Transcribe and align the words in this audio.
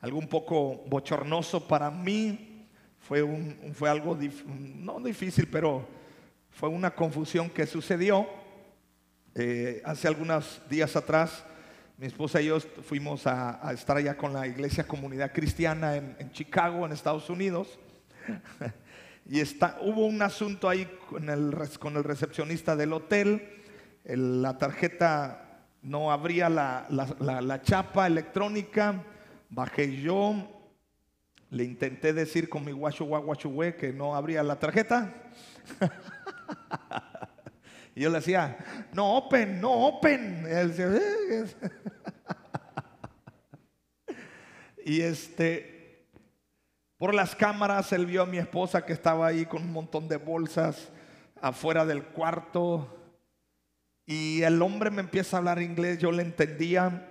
algo 0.00 0.18
un 0.18 0.28
poco 0.28 0.84
bochornoso 0.86 1.66
para 1.66 1.90
mí. 1.90 2.66
Fue, 2.98 3.24
fue 3.74 3.90
algo, 3.90 4.16
no 4.56 5.00
difícil, 5.00 5.48
pero 5.48 5.86
fue 6.50 6.68
una 6.68 6.94
confusión 6.94 7.50
que 7.50 7.66
sucedió. 7.66 8.26
Eh, 9.34 9.80
hace 9.84 10.08
algunos 10.08 10.60
días 10.68 10.96
atrás, 10.96 11.44
mi 11.96 12.06
esposa 12.06 12.40
y 12.40 12.46
yo 12.46 12.60
fuimos 12.60 13.26
a, 13.26 13.60
estar 13.72 13.96
allá 13.96 14.16
con 14.16 14.32
la 14.32 14.46
iglesia 14.46 14.86
comunidad 14.86 15.32
cristiana 15.32 15.96
en, 15.96 16.32
Chicago, 16.32 16.86
en 16.86 16.92
Estados 16.92 17.30
Unidos. 17.30 17.78
y 19.26 19.40
hubo 19.82 20.06
un 20.06 20.20
asunto 20.22 20.68
ahí 20.68 20.86
con 21.08 21.28
el, 21.28 21.54
con 21.78 21.96
el 21.96 22.04
recepcionista 22.04 22.76
del 22.76 22.92
hotel. 22.92 23.62
la 24.04 24.58
tarjeta 24.58 25.66
no 25.82 26.10
abría 26.12 26.48
la, 26.48 27.60
chapa 27.62 28.06
electrónica. 28.06 29.02
Bajé 29.50 30.00
yo, 30.00 30.34
le 31.50 31.64
intenté 31.64 32.12
decir 32.12 32.48
con 32.48 32.64
mi 32.64 32.72
guacho 32.72 33.04
guachuwe 33.04 33.76
que 33.76 33.92
no 33.92 34.14
abría 34.14 34.42
la 34.42 34.58
tarjeta. 34.58 35.12
y 37.94 38.02
yo 38.02 38.10
le 38.10 38.18
decía, 38.18 38.56
no 38.92 39.16
open, 39.16 39.60
no 39.60 39.72
open. 39.72 40.44
Eh, 40.46 41.44
y 44.86 45.00
este, 45.00 46.06
por 46.96 47.12
las 47.12 47.34
cámaras, 47.34 47.92
él 47.92 48.06
vio 48.06 48.22
a 48.22 48.26
mi 48.26 48.38
esposa 48.38 48.86
que 48.86 48.92
estaba 48.92 49.26
ahí 49.26 49.46
con 49.46 49.62
un 49.62 49.72
montón 49.72 50.08
de 50.08 50.16
bolsas 50.16 50.90
afuera 51.42 51.84
del 51.84 52.04
cuarto 52.04 52.96
y 54.10 54.42
el 54.42 54.60
hombre 54.60 54.90
me 54.90 55.02
empieza 55.02 55.36
a 55.36 55.38
hablar 55.38 55.62
inglés, 55.62 55.98
yo 55.98 56.10
le 56.10 56.22
entendía. 56.22 57.09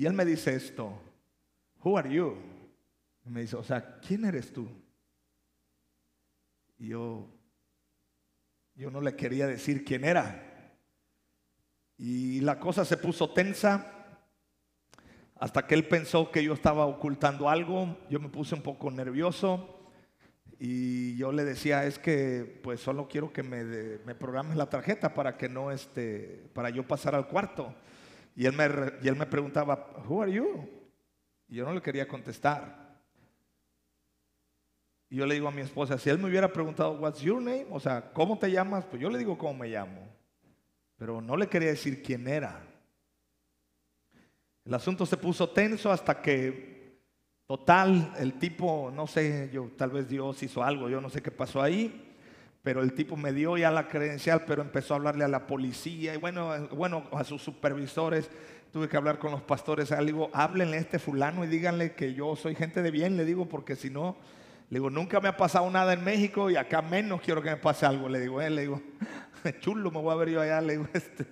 Y 0.00 0.06
él 0.06 0.14
me 0.14 0.24
dice 0.24 0.54
esto, 0.54 0.98
Who 1.84 1.98
are 1.98 2.10
you? 2.10 2.34
me 3.22 3.42
dice, 3.42 3.54
o 3.54 3.62
sea, 3.62 4.00
¿quién 4.00 4.24
eres 4.24 4.50
tú? 4.50 4.66
Y 6.78 6.88
yo, 6.88 7.28
yo 8.76 8.90
no 8.90 9.02
le 9.02 9.14
quería 9.14 9.46
decir 9.46 9.84
quién 9.84 10.06
era. 10.06 10.72
Y 11.98 12.40
la 12.40 12.58
cosa 12.58 12.86
se 12.86 12.96
puso 12.96 13.34
tensa 13.34 14.16
hasta 15.38 15.66
que 15.66 15.74
él 15.74 15.86
pensó 15.86 16.30
que 16.30 16.42
yo 16.42 16.54
estaba 16.54 16.86
ocultando 16.86 17.50
algo. 17.50 17.98
Yo 18.08 18.20
me 18.20 18.30
puse 18.30 18.54
un 18.54 18.62
poco 18.62 18.90
nervioso. 18.90 19.82
Y 20.58 21.14
yo 21.18 21.30
le 21.30 21.44
decía, 21.44 21.84
es 21.84 21.98
que 21.98 22.58
pues 22.62 22.80
solo 22.80 23.06
quiero 23.06 23.34
que 23.34 23.42
me, 23.42 23.64
me 24.06 24.14
programes 24.14 24.56
la 24.56 24.70
tarjeta 24.70 25.12
para 25.12 25.36
que 25.36 25.50
no 25.50 25.70
este, 25.70 26.48
para 26.54 26.70
yo 26.70 26.88
pasar 26.88 27.14
al 27.14 27.28
cuarto. 27.28 27.74
Y 28.40 28.46
él, 28.46 28.54
me, 28.54 28.64
y 29.02 29.08
él 29.08 29.16
me 29.16 29.26
preguntaba, 29.26 29.90
Who 30.08 30.22
are 30.22 30.32
you? 30.32 30.66
Y 31.46 31.56
yo 31.56 31.66
no 31.66 31.74
le 31.74 31.82
quería 31.82 32.08
contestar. 32.08 32.98
Y 35.10 35.16
yo 35.16 35.26
le 35.26 35.34
digo 35.34 35.46
a 35.46 35.50
mi 35.50 35.60
esposa, 35.60 35.98
si 35.98 36.08
él 36.08 36.16
me 36.16 36.26
hubiera 36.26 36.50
preguntado, 36.50 36.92
What's 36.92 37.20
your 37.20 37.42
name? 37.42 37.66
O 37.70 37.78
sea, 37.78 38.10
¿cómo 38.14 38.38
te 38.38 38.50
llamas? 38.50 38.86
Pues 38.86 39.02
yo 39.02 39.10
le 39.10 39.18
digo 39.18 39.36
cómo 39.36 39.52
me 39.52 39.68
llamo. 39.68 40.08
Pero 40.96 41.20
no 41.20 41.36
le 41.36 41.48
quería 41.48 41.68
decir 41.68 42.02
quién 42.02 42.26
era. 42.26 42.66
El 44.64 44.72
asunto 44.72 45.04
se 45.04 45.18
puso 45.18 45.50
tenso 45.50 45.92
hasta 45.92 46.22
que 46.22 46.70
Total, 47.46 48.14
el 48.16 48.38
tipo, 48.38 48.90
no 48.94 49.06
sé, 49.06 49.50
yo 49.52 49.72
tal 49.76 49.90
vez 49.90 50.08
Dios 50.08 50.42
hizo 50.42 50.62
algo, 50.62 50.88
yo 50.88 51.00
no 51.00 51.10
sé 51.10 51.20
qué 51.20 51.32
pasó 51.32 51.60
ahí, 51.60 52.09
pero 52.62 52.82
el 52.82 52.92
tipo 52.92 53.16
me 53.16 53.32
dio 53.32 53.56
ya 53.56 53.70
la 53.70 53.88
credencial, 53.88 54.44
pero 54.46 54.62
empezó 54.62 54.94
a 54.94 54.98
hablarle 54.98 55.24
a 55.24 55.28
la 55.28 55.46
policía 55.46 56.14
y 56.14 56.18
bueno, 56.18 56.68
bueno, 56.72 57.04
a 57.12 57.24
sus 57.24 57.42
supervisores. 57.42 58.30
Tuve 58.72 58.88
que 58.88 58.96
hablar 58.96 59.18
con 59.18 59.32
los 59.32 59.42
pastores, 59.42 59.90
le 59.90 60.04
digo, 60.04 60.30
háblenle 60.32 60.76
a 60.76 60.80
este 60.80 61.00
fulano 61.00 61.44
y 61.44 61.48
díganle 61.48 61.94
que 61.94 62.14
yo 62.14 62.36
soy 62.36 62.54
gente 62.54 62.82
de 62.82 62.92
bien, 62.92 63.16
le 63.16 63.24
digo, 63.24 63.48
porque 63.48 63.74
si 63.74 63.90
no, 63.90 64.16
le 64.68 64.78
digo, 64.78 64.90
nunca 64.90 65.20
me 65.20 65.28
ha 65.28 65.36
pasado 65.36 65.68
nada 65.70 65.92
en 65.92 66.04
México 66.04 66.50
y 66.50 66.56
acá 66.56 66.80
menos 66.80 67.20
quiero 67.20 67.42
que 67.42 67.50
me 67.50 67.56
pase 67.56 67.84
algo. 67.86 68.08
Le 68.08 68.20
digo, 68.20 68.40
él, 68.40 68.54
le 68.54 68.62
digo, 68.62 68.80
chulo, 69.60 69.90
me 69.90 70.00
voy 70.00 70.12
a 70.12 70.16
ver 70.16 70.30
yo 70.30 70.40
allá, 70.40 70.60
le 70.60 70.74
digo, 70.74 70.88
este. 70.94 71.26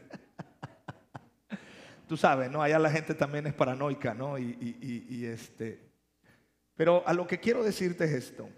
Tú 2.09 2.17
sabes, 2.17 2.51
¿no? 2.51 2.63
Allá 2.63 2.79
la 2.79 2.91
gente 2.91 3.15
también 3.15 3.47
es 3.47 3.55
paranoica, 3.55 4.15
¿no? 4.15 4.39
y, 4.39 5.07
y 5.09 5.27
este, 5.27 5.89
pero 6.75 7.03
a 7.07 7.13
lo 7.13 7.27
que 7.27 7.39
quiero 7.39 7.63
decirte 7.63 8.05
es 8.05 8.13
esto. 8.13 8.49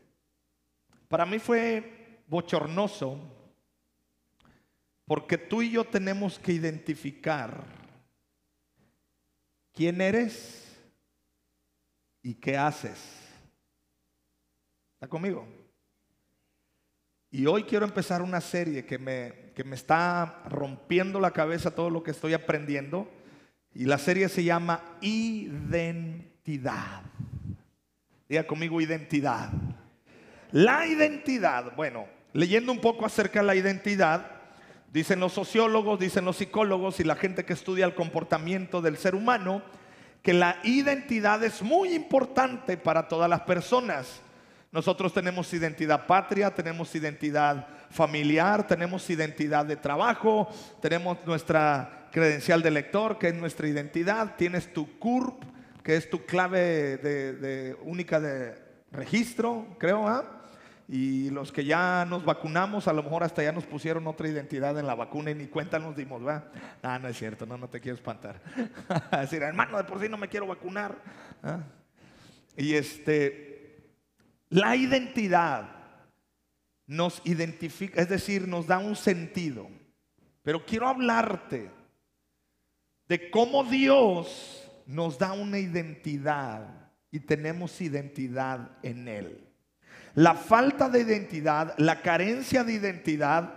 Para 1.09 1.27
mí 1.27 1.39
fue 1.39 2.00
bochornoso 2.31 3.19
porque 5.05 5.37
tú 5.37 5.61
y 5.61 5.73
yo 5.73 5.85
tenemos 5.85 6.39
que 6.39 6.53
identificar 6.53 7.65
quién 9.73 10.01
eres 10.01 10.79
y 12.23 12.35
qué 12.35 12.57
haces. 12.57 13.01
¿Está 14.95 15.09
conmigo? 15.09 15.45
Y 17.33 17.47
hoy 17.47 17.65
quiero 17.65 17.85
empezar 17.85 18.23
una 18.23 18.41
serie 18.41 18.87
que 18.87 18.99
me, 18.99 19.53
que 19.57 19.65
me 19.65 19.75
está 19.75 20.45
rompiendo 20.49 21.19
la 21.19 21.33
cabeza 21.33 21.75
todo 21.75 21.91
lo 21.91 22.05
que 22.05 22.13
estoy 22.13 22.33
aprendiendo. 22.33 23.11
Y 23.75 23.87
la 23.87 23.99
serie 23.99 24.29
se 24.29 24.45
llama 24.45 24.99
Identidad. 25.01 27.03
Diga 28.29 28.47
conmigo 28.47 28.81
identidad. 28.81 29.51
La 30.53 30.87
identidad, 30.87 31.75
bueno, 31.75 32.20
leyendo 32.33 32.73
un 32.73 32.81
poco 32.81 33.07
acerca 33.07 33.41
de 33.41 33.47
la 33.47 33.55
identidad, 33.55 34.27
dicen 34.93 35.21
los 35.21 35.33
sociólogos, 35.33 35.99
dicen 35.99 36.25
los 36.25 36.37
psicólogos 36.37 37.01
y 37.01 37.05
la 37.05 37.17
gente 37.17 37.45
que 37.45 37.53
estudia 37.53 37.87
el 37.87 37.95
comportamiento 37.95 38.81
del 38.81 38.97
ser 38.97 39.15
humano, 39.15 39.63
que 40.23 40.35
la 40.35 40.59
identidad 40.65 41.43
es 41.45 41.63
muy 41.63 41.95
importante 41.95 42.77
para 42.77 43.09
todas 43.09 43.29
las 43.29 43.41
personas. 43.43 44.21
Nosotros 44.73 45.13
tenemos 45.13 45.53
identidad 45.53 46.07
patria, 46.07 46.55
tenemos 46.55 46.95
identidad 46.95 47.67
familiar, 47.91 48.67
tenemos 48.67 49.09
identidad 49.11 49.65
de 49.65 49.77
trabajo, 49.77 50.49
tenemos 50.81 51.19
nuestra 51.27 52.09
credencial 52.13 52.63
de 52.63 52.71
lector, 52.71 53.19
que 53.19 53.29
es 53.29 53.35
nuestra 53.35 53.67
identidad, 53.67 54.37
tienes 54.37 54.73
tu 54.73 54.99
CURP, 54.99 55.43
que 55.83 55.97
es 55.97 56.09
tu 56.09 56.25
clave 56.25 56.99
de, 56.99 57.77
única 57.83 58.21
de 58.21 58.55
registro, 58.93 59.67
creo, 59.79 60.07
¿ah? 60.07 60.40
Y 60.93 61.31
los 61.31 61.53
que 61.53 61.65
ya 61.65 62.05
nos 62.05 62.25
vacunamos, 62.25 62.89
a 62.89 62.93
lo 62.93 63.05
mejor 63.05 63.23
hasta 63.23 63.45
ya 63.45 63.53
nos 63.53 63.65
pusieron 63.65 64.09
otra 64.09 64.27
identidad 64.27 64.77
en 64.77 64.89
la 64.89 64.97
vacuna 64.97 65.31
y 65.31 65.37
ni 65.37 65.47
cuenta 65.47 65.79
nos 65.79 65.95
dimos, 65.95 66.21
¿verdad? 66.21 66.51
Ah, 66.83 66.99
no 66.99 67.07
es 67.07 67.17
cierto, 67.17 67.47
no, 67.47 67.57
no 67.57 67.69
te 67.69 67.81
quiero 67.81 67.95
espantar. 67.95 68.43
decir, 69.21 69.41
hermano, 69.41 69.79
de 69.79 69.85
por 69.85 70.01
sí 70.01 70.09
no 70.09 70.17
me 70.17 70.29
quiero 70.29 70.49
vacunar. 70.49 71.01
¿ah? 71.45 71.61
Y 72.57 72.75
este, 72.75 73.85
la 74.49 74.75
identidad 74.75 75.71
nos 76.89 77.23
identifica, 77.25 78.03
es 78.03 78.09
decir, 78.09 78.49
nos 78.49 78.67
da 78.67 78.79
un 78.79 78.97
sentido. 78.97 79.69
Pero 80.43 80.67
quiero 80.67 80.89
hablarte 80.89 81.71
de 83.07 83.31
cómo 83.31 83.63
Dios 83.63 84.69
nos 84.87 85.17
da 85.21 85.35
una 85.35 85.61
identidad 85.61 86.91
y 87.13 87.21
tenemos 87.21 87.81
identidad 87.81 88.73
en 88.83 89.07
Él. 89.07 89.50
La 90.15 90.35
falta 90.35 90.89
de 90.89 91.01
identidad, 91.01 91.75
la 91.79 92.03
carencia 92.03 92.65
de 92.65 92.75
identidad, 92.75 93.55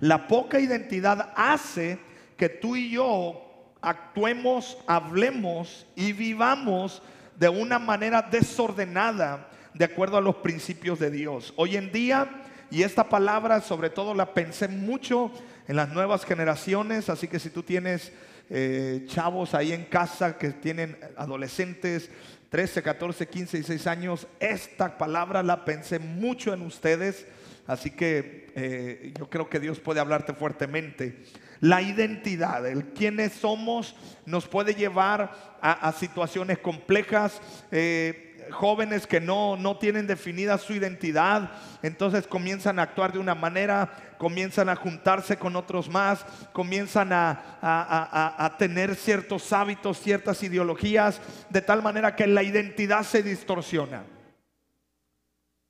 la 0.00 0.28
poca 0.28 0.60
identidad 0.60 1.32
hace 1.36 1.98
que 2.36 2.48
tú 2.48 2.76
y 2.76 2.90
yo 2.90 3.42
actuemos, 3.80 4.78
hablemos 4.86 5.86
y 5.96 6.12
vivamos 6.12 7.02
de 7.38 7.48
una 7.48 7.78
manera 7.78 8.22
desordenada 8.22 9.48
de 9.74 9.84
acuerdo 9.84 10.16
a 10.16 10.22
los 10.22 10.36
principios 10.36 10.98
de 10.98 11.10
Dios. 11.10 11.52
Hoy 11.56 11.76
en 11.76 11.92
día, 11.92 12.28
y 12.70 12.82
esta 12.82 13.08
palabra 13.08 13.60
sobre 13.60 13.90
todo 13.90 14.14
la 14.14 14.32
pensé 14.32 14.68
mucho 14.68 15.30
en 15.68 15.76
las 15.76 15.90
nuevas 15.90 16.24
generaciones, 16.24 17.08
así 17.08 17.28
que 17.28 17.38
si 17.38 17.50
tú 17.50 17.62
tienes 17.62 18.12
eh, 18.48 19.04
chavos 19.06 19.54
ahí 19.54 19.72
en 19.72 19.84
casa 19.84 20.38
que 20.38 20.50
tienen 20.50 20.96
adolescentes, 21.16 22.10
13, 22.48 22.82
14, 22.82 23.26
15 23.26 23.58
y 23.58 23.62
6 23.62 23.86
años, 23.86 24.26
esta 24.40 24.98
palabra 24.98 25.42
la 25.42 25.64
pensé 25.64 25.98
mucho 25.98 26.54
en 26.54 26.62
ustedes, 26.62 27.26
así 27.66 27.90
que 27.90 28.52
eh, 28.54 29.12
yo 29.18 29.28
creo 29.28 29.48
que 29.48 29.60
Dios 29.60 29.80
puede 29.80 30.00
hablarte 30.00 30.32
fuertemente. 30.32 31.24
La 31.60 31.82
identidad, 31.82 32.66
el 32.66 32.92
quiénes 32.92 33.32
somos, 33.32 33.94
nos 34.24 34.46
puede 34.46 34.74
llevar 34.74 35.56
a, 35.60 35.92
situaciones 35.92 36.58
complejas. 36.58 37.40
Eh, 37.70 38.22
jóvenes 38.50 39.06
que 39.06 39.20
no, 39.20 39.56
no 39.56 39.76
tienen 39.76 40.06
definida 40.06 40.58
su 40.58 40.72
identidad, 40.72 41.50
entonces 41.82 42.26
comienzan 42.26 42.78
a 42.78 42.82
actuar 42.82 43.12
de 43.12 43.18
una 43.18 43.34
manera, 43.34 44.14
comienzan 44.18 44.68
a 44.68 44.76
juntarse 44.76 45.36
con 45.36 45.56
otros 45.56 45.88
más, 45.88 46.24
comienzan 46.52 47.12
a, 47.12 47.58
a, 47.60 48.56
tener 48.58 48.94
ciertos 48.94 49.52
hábitos, 49.52 50.00
ciertas 50.00 50.42
ideologías, 50.42 51.20
de 51.50 51.62
tal 51.62 51.82
manera 51.82 52.14
que 52.14 52.26
la 52.26 52.42
identidad 52.42 53.02
se 53.02 53.22
distorsiona. 53.22 54.04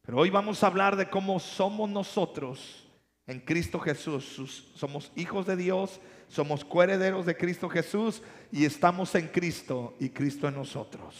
Pero 0.02 0.18
hoy 0.18 0.30
vamos 0.30 0.62
a 0.62 0.68
hablar 0.68 0.96
de 0.96 1.08
cómo 1.08 1.40
somos 1.40 1.90
nosotros 1.90 2.85
en 3.26 3.40
Cristo 3.40 3.78
Jesús. 3.80 4.70
Somos 4.74 5.12
hijos 5.16 5.46
de 5.46 5.56
Dios, 5.56 6.00
somos 6.28 6.64
coherederos 6.64 7.26
de 7.26 7.36
Cristo 7.36 7.68
Jesús 7.68 8.22
y 8.52 8.64
estamos 8.64 9.14
en 9.14 9.28
Cristo 9.28 9.96
y 9.98 10.10
Cristo 10.10 10.48
en 10.48 10.54
nosotros. 10.54 11.14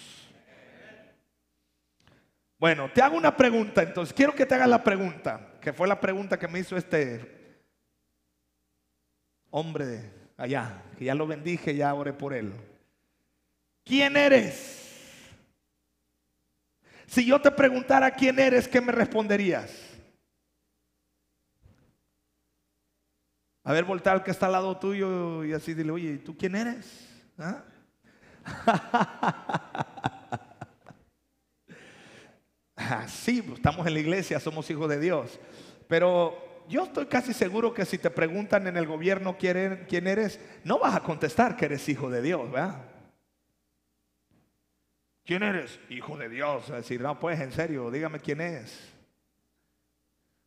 Bueno, 2.58 2.90
te 2.92 3.02
hago 3.02 3.16
una 3.16 3.36
pregunta, 3.36 3.82
entonces 3.82 4.14
quiero 4.14 4.34
que 4.34 4.46
te 4.46 4.54
hagas 4.54 4.68
la 4.68 4.82
pregunta, 4.82 5.58
que 5.60 5.72
fue 5.72 5.86
la 5.86 6.00
pregunta 6.00 6.38
que 6.38 6.48
me 6.48 6.60
hizo 6.60 6.76
este 6.76 7.60
hombre 9.50 10.10
allá, 10.36 10.82
que 10.98 11.04
ya 11.04 11.14
lo 11.14 11.26
bendije, 11.26 11.76
ya 11.76 11.92
oré 11.92 12.14
por 12.14 12.32
él. 12.32 12.52
¿Quién 13.84 14.16
eres? 14.16 14.82
Si 17.06 17.24
yo 17.24 17.40
te 17.40 17.50
preguntara 17.50 18.10
quién 18.10 18.38
eres, 18.38 18.66
¿qué 18.66 18.80
me 18.80 18.90
responderías? 18.90 19.85
A 23.66 23.72
ver, 23.72 23.82
voltea 23.82 24.12
al 24.12 24.22
que 24.22 24.30
está 24.30 24.46
al 24.46 24.52
lado 24.52 24.76
tuyo 24.76 25.44
y 25.44 25.52
así 25.52 25.74
dile, 25.74 25.90
oye, 25.90 26.18
¿tú 26.18 26.36
quién 26.38 26.54
eres? 26.54 27.08
¿Ah? 27.36 27.64
sí, 33.08 33.42
pues, 33.42 33.56
estamos 33.56 33.84
en 33.84 33.94
la 33.94 33.98
iglesia, 33.98 34.38
somos 34.38 34.70
hijos 34.70 34.88
de 34.88 35.00
Dios. 35.00 35.40
Pero 35.88 36.62
yo 36.68 36.84
estoy 36.84 37.06
casi 37.06 37.34
seguro 37.34 37.74
que 37.74 37.84
si 37.84 37.98
te 37.98 38.08
preguntan 38.08 38.68
en 38.68 38.76
el 38.76 38.86
gobierno 38.86 39.36
quién 39.36 40.06
eres, 40.06 40.38
no 40.62 40.78
vas 40.78 40.94
a 40.94 41.02
contestar 41.02 41.56
que 41.56 41.64
eres 41.64 41.88
hijo 41.88 42.08
de 42.08 42.22
Dios, 42.22 42.48
¿verdad? 42.48 42.84
¿Quién 45.24 45.42
eres? 45.42 45.80
Hijo 45.90 46.16
de 46.16 46.28
Dios. 46.28 46.70
A 46.70 46.76
decir, 46.76 47.00
no, 47.00 47.18
pues 47.18 47.40
en 47.40 47.50
serio, 47.50 47.90
dígame 47.90 48.20
quién 48.20 48.40
es. 48.40 48.92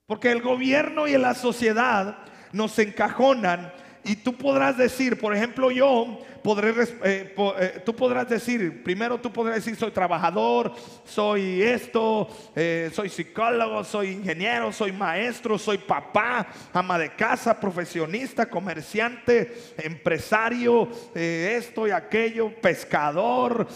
Porque 0.05 0.31
el 0.31 0.41
gobierno 0.41 1.05
y 1.05 1.17
la 1.17 1.33
sociedad 1.33 2.25
nos 2.51 2.77
encajonan 2.79 3.71
y 4.03 4.15
tú 4.15 4.33
podrás 4.33 4.77
decir, 4.77 5.19
por 5.19 5.35
ejemplo, 5.35 5.71
yo 5.71 6.19
podré, 6.41 6.69
eh, 7.03 7.35
eh, 7.59 7.81
tú 7.85 7.95
podrás 7.95 8.29
decir, 8.29 8.81
primero 8.81 9.19
tú 9.19 9.31
podrás 9.31 9.57
decir, 9.57 9.75
soy 9.75 9.91
trabajador, 9.91 10.73
soy 11.05 11.61
esto, 11.61 12.27
eh, 12.55 12.89
soy 12.93 13.09
psicólogo, 13.09 13.83
soy 13.83 14.11
ingeniero, 14.11 14.71
soy 14.71 14.93
maestro, 14.93 15.59
soy 15.59 15.77
papá, 15.77 16.47
ama 16.73 16.97
de 16.97 17.13
casa, 17.13 17.59
profesionista, 17.59 18.49
comerciante, 18.49 19.73
empresario, 19.77 20.89
esto 21.13 21.87
y 21.87 21.91
aquello, 21.91 22.55
pescador, 22.61 23.67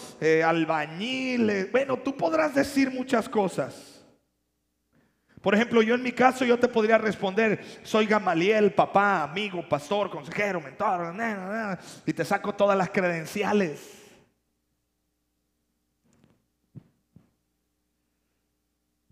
albañil. 0.44 1.68
Bueno, 1.72 1.98
tú 1.98 2.16
podrás 2.16 2.56
decir 2.56 2.90
muchas 2.90 3.28
cosas. 3.28 3.93
Por 5.44 5.54
ejemplo, 5.54 5.82
yo 5.82 5.96
en 5.96 6.02
mi 6.02 6.14
caso 6.14 6.46
yo 6.46 6.58
te 6.58 6.70
podría 6.70 6.98
responder, 6.98 7.62
soy 7.84 8.06
Gamaliel, 8.06 8.72
papá, 8.72 9.24
amigo, 9.24 9.68
pastor, 9.68 10.10
consejero, 10.10 10.62
mentor, 10.62 11.14
y 12.06 12.14
te 12.14 12.24
saco 12.24 12.56
todas 12.56 12.78
las 12.78 12.90
credenciales. 12.92 14.04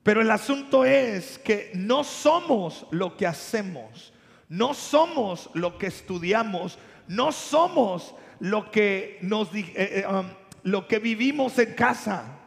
Pero 0.03 0.21
el 0.21 0.31
asunto 0.31 0.85
es 0.85 1.37
que 1.37 1.71
no 1.75 2.05
somos 2.05 2.87
lo 2.91 3.17
que 3.17 3.27
hacemos, 3.27 4.13
no 4.47 4.73
somos 4.73 5.49
lo 5.53 5.77
que 5.77 5.87
estudiamos, 5.87 6.79
no 7.09 7.33
somos 7.33 8.15
lo 8.39 8.71
que 8.71 9.19
nos 9.21 9.53
eh, 9.53 9.65
eh, 9.75 10.05
um, 10.09 10.27
lo 10.63 10.87
que 10.87 10.99
vivimos 10.99 11.59
en 11.59 11.73
casa. 11.73 12.40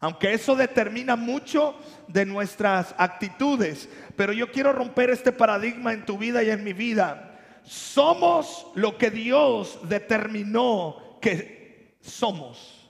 Aunque 0.00 0.32
eso 0.32 0.54
determina 0.54 1.16
mucho 1.16 1.74
de 2.06 2.24
nuestras 2.24 2.94
actitudes. 2.98 3.88
Pero 4.16 4.32
yo 4.32 4.50
quiero 4.52 4.72
romper 4.72 5.10
este 5.10 5.32
paradigma 5.32 5.92
en 5.92 6.06
tu 6.06 6.16
vida 6.18 6.42
y 6.42 6.50
en 6.50 6.62
mi 6.62 6.72
vida. 6.72 7.38
Somos 7.64 8.66
lo 8.74 8.96
que 8.96 9.10
Dios 9.10 9.80
determinó 9.88 11.18
que 11.20 11.98
somos. 12.00 12.88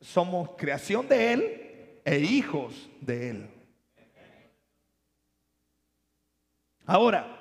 Somos 0.00 0.50
creación 0.56 1.06
de 1.08 1.32
Él 1.32 2.00
e 2.04 2.18
hijos 2.18 2.88
de 3.00 3.30
Él. 3.30 3.50
Ahora, 6.86 7.38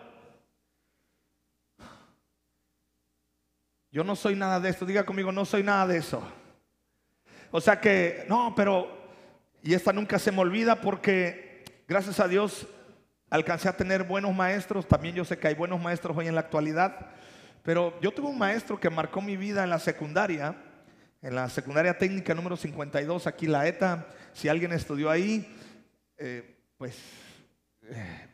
yo 3.89 4.03
no 4.03 4.17
soy 4.17 4.35
nada 4.35 4.59
de 4.59 4.69
esto. 4.69 4.85
Diga 4.85 5.05
conmigo, 5.05 5.31
no 5.31 5.45
soy 5.45 5.63
nada 5.63 5.87
de 5.87 5.99
eso. 5.99 6.21
O 7.51 7.61
sea 7.61 7.79
que, 7.79 8.25
no, 8.27 8.53
pero, 8.55 8.89
y 9.63 9.73
esta 9.73 9.93
nunca 9.93 10.19
se 10.19 10.31
me 10.31 10.39
olvida 10.39 10.81
porque 10.81 11.63
gracias 11.87 12.19
a 12.19 12.27
Dios 12.27 12.67
alcancé 13.29 13.69
a 13.69 13.77
tener 13.77 14.03
buenos 14.03 14.35
maestros. 14.35 14.87
También 14.87 15.15
yo 15.15 15.25
sé 15.25 15.37
que 15.37 15.47
hay 15.47 15.55
buenos 15.55 15.81
maestros 15.81 16.17
hoy 16.17 16.27
en 16.27 16.35
la 16.35 16.41
actualidad. 16.41 17.11
Pero 17.63 17.99
yo 18.01 18.11
tuve 18.11 18.27
un 18.27 18.37
maestro 18.37 18.79
que 18.79 18.89
marcó 18.89 19.21
mi 19.21 19.37
vida 19.37 19.63
en 19.63 19.69
la 19.69 19.79
secundaria, 19.79 20.55
en 21.21 21.35
la 21.35 21.49
secundaria 21.49 21.97
técnica 21.97 22.33
número 22.33 22.55
52, 22.55 23.27
aquí 23.27 23.47
la 23.47 23.67
ETA. 23.67 24.07
Si 24.33 24.47
alguien 24.47 24.71
estudió 24.71 25.09
ahí, 25.09 25.53
eh, 26.17 26.57
pues 26.77 26.97
eh, 27.83 28.27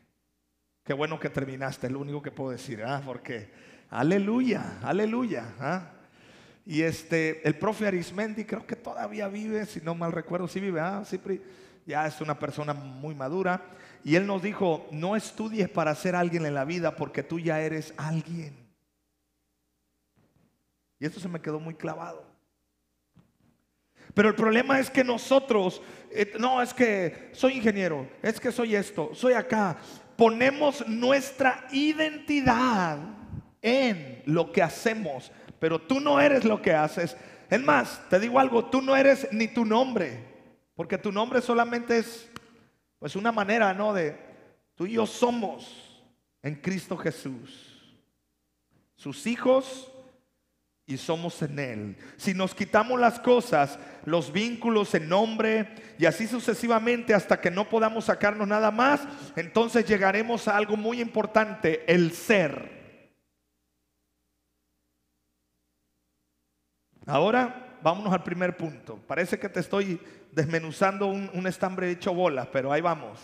qué 0.84 0.94
bueno 0.94 1.20
que 1.20 1.30
terminaste, 1.30 1.88
es 1.88 1.94
lo 1.94 2.00
único 2.00 2.22
que 2.22 2.32
puedo 2.32 2.52
decir, 2.52 2.84
¿ah? 2.84 3.02
porque 3.06 3.50
aleluya, 3.90 4.80
aleluya. 4.84 5.46
¿ah? 5.60 5.92
Y 6.66 6.82
este, 6.82 7.46
el 7.48 7.58
profe 7.58 7.88
Arismendi 7.88 8.46
creo 8.46 8.66
que 8.66 8.76
todavía 8.76 9.28
vive, 9.28 9.66
si 9.66 9.82
no 9.82 9.96
mal 9.96 10.12
recuerdo, 10.12 10.48
sí 10.48 10.60
vive, 10.60 10.80
ah, 10.80 11.04
ya 11.86 12.08
es 12.08 12.22
una 12.22 12.40
persona 12.40 12.74
muy 12.74 13.16
madura. 13.16 13.62
Y 14.04 14.16
él 14.16 14.26
nos 14.26 14.42
dijo, 14.42 14.88
no 14.92 15.16
estudies 15.16 15.70
para 15.70 15.96
ser 15.96 16.16
alguien 16.16 16.46
en 16.46 16.54
la 16.54 16.66
vida 16.66 16.96
porque 16.96 17.24
tú 17.24 17.40
ya 17.40 17.62
eres 17.62 17.94
alguien. 17.98 18.56
Y 21.00 21.06
esto 21.06 21.20
se 21.20 21.28
me 21.28 21.42
quedó 21.42 21.60
muy 21.60 21.76
clavado. 21.76 22.26
Pero 24.14 24.30
el 24.30 24.36
problema 24.36 24.80
es 24.80 24.90
que 24.90 25.04
nosotros, 25.04 25.82
eh, 26.12 26.34
no, 26.40 26.62
es 26.62 26.74
que 26.74 27.30
soy 27.34 27.54
ingeniero, 27.54 28.08
es 28.22 28.40
que 28.40 28.52
soy 28.52 28.76
esto, 28.76 29.10
soy 29.14 29.34
acá. 29.34 29.78
Ponemos 30.16 30.88
nuestra 30.88 31.68
identidad 31.72 33.00
en 33.62 34.22
lo 34.26 34.52
que 34.52 34.62
hacemos 34.62 35.32
pero 35.64 35.80
tú 35.80 36.02
no 36.02 36.20
eres 36.20 36.44
lo 36.44 36.62
que 36.62 36.74
haces. 36.74 37.16
Es 37.50 37.64
más, 37.64 38.02
te 38.10 38.20
digo 38.20 38.38
algo, 38.38 38.66
tú 38.66 38.82
no 38.82 38.98
eres 38.98 39.30
ni 39.32 39.48
tu 39.48 39.64
nombre, 39.64 40.22
porque 40.76 40.98
tu 40.98 41.10
nombre 41.10 41.40
solamente 41.40 42.00
es 42.00 42.30
pues 43.00 43.16
una 43.16 43.32
manera, 43.32 43.74
¿no? 43.74 43.94
De 43.94 44.14
tú 44.76 44.86
y 44.86 44.96
yo 44.96 45.06
somos 45.06 46.04
en 46.42 46.56
Cristo 46.56 46.98
Jesús, 46.98 47.98
sus 48.98 49.26
hijos 49.26 49.90
y 50.86 50.98
somos 50.98 51.42
en 51.42 51.58
Él. 51.58 51.98
Si 52.18 52.34
nos 52.34 52.54
quitamos 52.54 53.00
las 53.00 53.18
cosas, 53.22 53.80
los 54.04 54.34
vínculos, 54.34 54.94
el 54.96 55.08
nombre 55.08 55.96
y 55.98 56.06
así 56.06 56.28
sucesivamente 56.28 57.14
hasta 57.14 57.40
que 57.40 57.50
no 57.50 57.70
podamos 57.70 58.04
sacarnos 58.04 58.50
nada 58.50 58.70
más, 58.70 59.00
entonces 59.38 59.86
llegaremos 59.86 60.50
a 60.50 60.58
algo 60.58 60.76
muy 60.76 61.00
importante, 61.00 61.86
el 61.88 62.12
ser. 62.12 62.83
Ahora 67.06 67.78
vámonos 67.82 68.14
al 68.14 68.24
primer 68.24 68.56
punto. 68.56 68.98
Parece 69.08 69.38
que 69.38 69.50
te 69.50 69.60
estoy 69.60 70.00
desmenuzando 70.32 71.08
un, 71.08 71.48
estambre 71.48 71.92
hecho 71.92 72.14
bolas, 72.14 72.48
pero 72.52 72.72
ahí 72.72 72.82
vamos. 72.82 73.20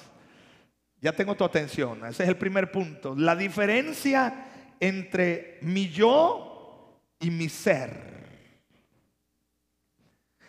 Ya 1.02 1.14
tengo 1.14 1.36
tu 1.36 1.44
atención. 1.44 2.06
Ese 2.06 2.24
es 2.24 2.30
el 2.30 2.38
primer 2.38 2.72
punto. 2.72 3.16
La 3.16 3.36
diferencia 3.36 4.46
entre 4.80 5.58
mi 5.62 5.90
yo 5.90 7.00
y 7.20 7.32
mi 7.32 7.48
ser. 7.48 8.10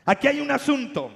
Aquí 0.05 0.27
hay 0.27 0.41
un 0.41 0.51
asunto. 0.51 1.11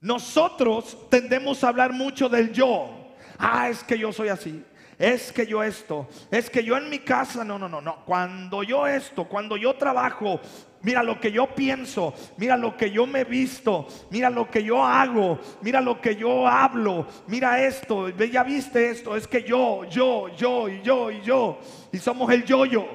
Nosotros 0.00 1.08
tendemos 1.10 1.64
a 1.64 1.68
hablar 1.68 1.92
mucho 1.92 2.28
del 2.28 2.52
yo. 2.52 3.14
Ah, 3.38 3.68
es 3.68 3.82
que 3.82 3.98
yo 3.98 4.12
soy 4.12 4.28
así 4.28 4.64
es 4.98 5.32
que 5.32 5.46
yo 5.46 5.62
esto, 5.62 6.08
es 6.28 6.50
que 6.50 6.64
yo 6.64 6.76
en 6.76 6.90
mi 6.90 6.98
casa, 6.98 7.44
no, 7.44 7.56
no, 7.56 7.68
no, 7.68 7.80
no. 7.80 8.04
Cuando 8.04 8.64
yo 8.64 8.84
esto, 8.84 9.28
cuando 9.28 9.56
yo 9.56 9.76
trabajo, 9.76 10.40
mira 10.82 11.04
lo 11.04 11.20
que 11.20 11.30
yo 11.30 11.54
pienso, 11.54 12.12
mira 12.36 12.56
lo 12.56 12.76
que 12.76 12.90
yo 12.90 13.06
me 13.06 13.22
visto, 13.22 13.86
mira 14.10 14.28
lo 14.28 14.50
que 14.50 14.64
yo 14.64 14.84
hago, 14.84 15.38
mira 15.62 15.80
lo 15.80 16.00
que 16.00 16.16
yo 16.16 16.48
hablo, 16.48 17.06
mira 17.28 17.64
esto, 17.64 18.08
ya 18.08 18.42
viste 18.42 18.90
esto, 18.90 19.16
es 19.16 19.28
que 19.28 19.44
yo, 19.44 19.84
yo, 19.84 20.34
yo 20.36 20.68
y 20.68 20.82
yo 20.82 21.12
y 21.12 21.20
yo, 21.20 21.60
y 21.92 21.98
somos 21.98 22.32
el 22.32 22.44
yo-yo. 22.44 22.88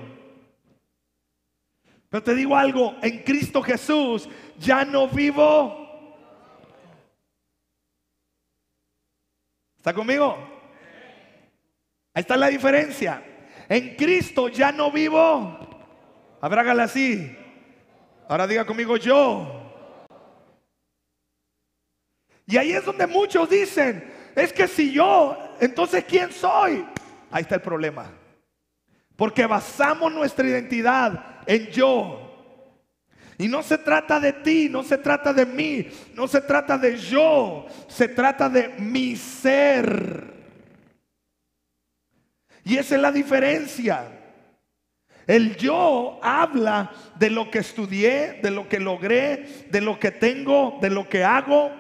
Pero 2.09 2.21
te 2.21 2.35
digo 2.35 2.57
algo, 2.57 2.95
en 3.01 3.23
Cristo 3.23 3.61
Jesús 3.61 4.27
ya 4.59 4.83
no 4.83 5.07
vivo. 5.07 5.79
¿Está 9.77 9.93
conmigo? 9.93 10.52
Ahí 12.13 12.21
está 12.21 12.37
la 12.37 12.47
diferencia. 12.47 13.23
En 13.67 13.95
Cristo 13.95 14.49
ya 14.49 14.71
no 14.71 14.91
vivo. 14.91 15.57
Abrágala 16.41 16.83
así. 16.83 17.35
Ahora 18.27 18.47
diga 18.47 18.65
conmigo 18.65 18.97
yo. 18.97 19.61
Y 22.45 22.57
ahí 22.57 22.73
es 22.73 22.85
donde 22.85 23.07
muchos 23.07 23.49
dicen, 23.49 24.03
es 24.35 24.51
que 24.51 24.67
si 24.67 24.91
yo, 24.91 25.37
entonces 25.59 26.03
¿quién 26.03 26.31
soy? 26.31 26.85
Ahí 27.31 27.41
está 27.41 27.55
el 27.55 27.61
problema. 27.61 28.11
Porque 29.15 29.45
basamos 29.45 30.11
nuestra 30.11 30.47
identidad 30.47 31.41
en 31.45 31.67
yo. 31.67 32.19
Y 33.37 33.47
no 33.47 33.63
se 33.63 33.77
trata 33.77 34.19
de 34.19 34.33
ti, 34.33 34.69
no 34.69 34.83
se 34.83 34.97
trata 34.97 35.33
de 35.33 35.45
mí, 35.45 35.87
no 36.13 36.27
se 36.27 36.41
trata 36.41 36.77
de 36.77 36.97
yo, 36.97 37.65
se 37.87 38.07
trata 38.07 38.49
de 38.49 38.69
mi 38.77 39.15
ser. 39.15 40.42
Y 42.63 42.77
esa 42.77 42.95
es 42.95 43.01
la 43.01 43.11
diferencia. 43.11 44.19
El 45.25 45.55
yo 45.55 46.19
habla 46.21 46.91
de 47.15 47.29
lo 47.29 47.49
que 47.49 47.59
estudié, 47.59 48.39
de 48.41 48.51
lo 48.51 48.67
que 48.67 48.79
logré, 48.79 49.67
de 49.69 49.81
lo 49.81 49.99
que 49.99 50.11
tengo, 50.11 50.77
de 50.81 50.89
lo 50.89 51.07
que 51.07 51.23
hago. 51.23 51.71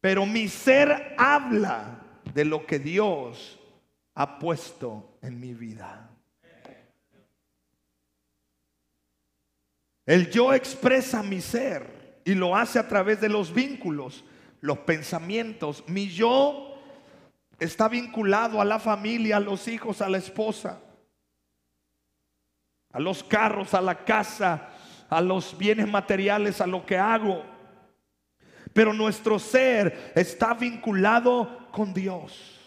Pero 0.00 0.26
mi 0.26 0.48
ser 0.48 1.14
habla 1.18 2.00
de 2.34 2.44
lo 2.44 2.64
que 2.64 2.78
Dios 2.78 3.58
ha 4.14 4.38
puesto 4.38 5.18
en 5.22 5.40
mi 5.40 5.54
vida. 5.54 6.10
El 10.06 10.30
yo 10.30 10.54
expresa 10.54 11.22
mi 11.22 11.40
ser 11.40 12.20
y 12.24 12.34
lo 12.34 12.56
hace 12.56 12.78
a 12.78 12.88
través 12.88 13.20
de 13.20 13.28
los 13.28 13.52
vínculos, 13.52 14.24
los 14.60 14.78
pensamientos. 14.78 15.84
Mi 15.86 16.08
yo 16.08 16.67
está 17.58 17.88
vinculado 17.88 18.60
a 18.60 18.64
la 18.64 18.78
familia, 18.78 19.36
a 19.36 19.40
los 19.40 19.66
hijos, 19.68 20.00
a 20.00 20.08
la 20.08 20.18
esposa, 20.18 20.80
a 22.92 23.00
los 23.00 23.22
carros, 23.22 23.74
a 23.74 23.80
la 23.80 24.04
casa, 24.04 24.70
a 25.08 25.20
los 25.20 25.56
bienes 25.56 25.88
materiales, 25.88 26.60
a 26.60 26.66
lo 26.66 26.84
que 26.84 26.96
hago. 26.96 27.44
Pero 28.72 28.92
nuestro 28.92 29.38
ser 29.38 30.12
está 30.14 30.54
vinculado 30.54 31.68
con 31.72 31.92
Dios. 31.92 32.58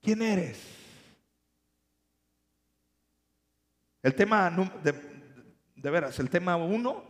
¿Quién 0.00 0.22
eres? 0.22 0.74
El 4.02 4.14
tema 4.14 4.50
de, 4.82 5.90
veras, 5.90 6.18
el 6.18 6.28
tema 6.28 6.56
uno, 6.56 7.04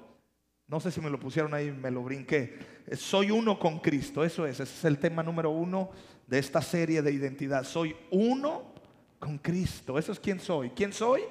no 0.67 0.81
sé 0.81 0.91
si 0.91 1.01
me 1.01 1.11
lo 1.11 1.21
pusieron 1.21 1.53
ahí, 1.53 1.71
me 1.71 1.91
lo 1.91 2.03
brinqué. 2.03 2.59
Soy 2.97 3.31
uno 3.31 3.59
con 3.59 3.81
Cristo, 3.81 4.25
eso 4.25 4.47
es, 4.47 4.61
ese 4.61 4.63
es 4.63 4.85
el 4.85 4.99
tema 4.99 5.23
número 5.23 5.51
uno 5.51 5.91
de 6.27 6.39
esta 6.39 6.63
serie 6.63 7.03
de 7.03 7.13
identidad. 7.13 7.65
Soy 7.65 7.95
uno 8.11 8.73
con 9.19 9.39
Cristo, 9.39 9.99
eso 9.99 10.13
es 10.13 10.21
quién 10.21 10.41
soy. 10.41 10.71
¿Quién 10.71 10.93
soy? 10.93 11.23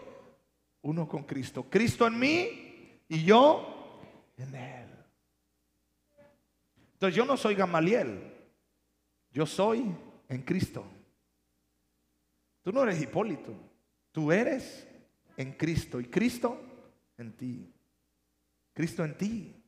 Uno 0.81 1.07
con 1.07 1.23
Cristo. 1.23 1.65
Cristo 1.69 2.05
en 2.05 2.19
mí 2.19 2.99
y 3.07 3.23
yo 3.23 4.01
en 4.37 4.55
Él. 4.55 4.89
Entonces 6.93 7.15
yo 7.15 7.25
no 7.25 7.35
soy 7.35 7.55
Gamaliel, 7.55 8.31
yo 9.31 9.45
soy 9.45 9.93
en 10.29 10.41
Cristo. 10.43 10.85
Tú 12.61 12.71
no 12.71 12.83
eres 12.83 13.01
Hipólito, 13.01 13.53
tú 14.11 14.31
eres 14.31 14.87
en 15.35 15.53
Cristo 15.53 15.99
y 15.99 16.05
Cristo 16.05 16.61
en 17.17 17.33
ti. 17.33 17.72
Cristo 18.73 19.03
en 19.03 19.17
ti. 19.17 19.63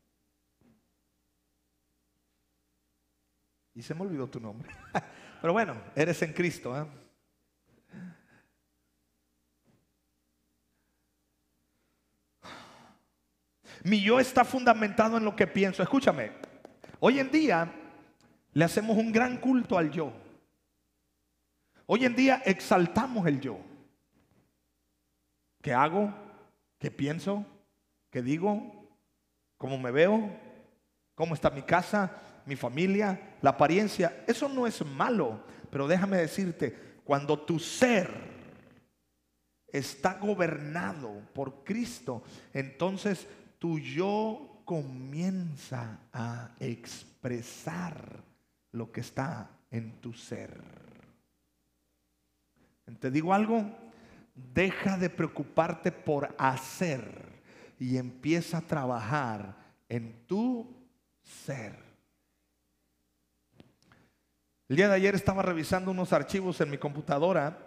Y 3.74 3.82
se 3.82 3.94
me 3.94 4.02
olvidó 4.02 4.28
tu 4.28 4.40
nombre. 4.40 4.70
Pero 5.42 5.54
bueno, 5.54 5.76
eres 5.96 6.22
en 6.22 6.34
Cristo. 6.34 6.76
¿eh? 6.80 6.86
Mi 13.84 14.02
yo 14.02 14.20
está 14.20 14.44
fundamentado 14.44 15.18
en 15.18 15.26
lo 15.26 15.36
que 15.36 15.46
pienso. 15.46 15.84
Escúchame, 15.84 16.32
hoy 17.00 17.20
en 17.20 17.30
día 17.30 17.72
le 18.54 18.66
hacemos 18.66 18.98
un 18.98 19.12
gran 19.12 19.38
culto 19.38 19.78
al 19.78 19.92
yo. 19.92 20.12
Hoy 21.86 22.06
en 22.06 22.16
día 22.16 22.42
exaltamos 22.46 23.28
el 23.28 23.40
yo. 23.40 23.60
¿Qué 25.62 25.74
hago? 25.74 26.12
¿Qué 26.80 26.90
pienso? 26.90 27.46
¿Qué 28.10 28.22
digo? 28.24 28.85
¿Cómo 29.58 29.78
me 29.78 29.92
veo? 29.92 30.30
¿Cómo 31.16 31.34
está 31.34 31.50
mi 31.50 31.62
casa? 31.62 32.12
¿Mi 32.46 32.56
familia? 32.56 33.38
¿La 33.42 33.52
apariencia? 33.52 34.24
Eso 34.28 34.50
no 34.50 34.68
es 34.68 34.86
malo, 34.86 35.40
pero 35.70 35.88
déjame 35.88 36.18
decirte, 36.18 36.76
cuando 37.04 37.40
tu 37.40 37.60
ser 37.60 38.10
está 39.68 40.16
gobernado 40.16 41.22
por 41.34 41.64
Cristo, 41.64 42.24
entonces 42.54 43.28
tu 43.60 43.80
yo 43.80 44.62
comienza 44.66 46.00
a 46.12 46.52
expresar 46.60 48.24
lo 48.72 48.92
que 48.92 49.02
está 49.02 49.50
en 49.72 50.02
tu 50.02 50.14
ser. 50.14 50.62
¿Te 53.00 53.12
digo 53.12 53.34
algo? 53.34 53.66
Deja 54.34 54.98
de 54.98 55.10
preocuparte 55.10 55.92
por 55.92 56.36
hacer 56.38 57.35
y 57.80 57.98
empieza 57.98 58.60
a 58.60 58.62
trabajar 58.62 59.56
en 59.90 60.26
tu 60.28 60.74
ser. 61.22 61.78
El 64.68 64.78
día 64.78 64.88
de 64.88 64.96
ayer 64.96 65.16
estaba 65.16 65.44
revisando 65.44 65.92
unos 65.92 66.12
archivos 66.12 66.60
en 66.62 66.72
mi 66.72 66.78
computadora 66.78 67.58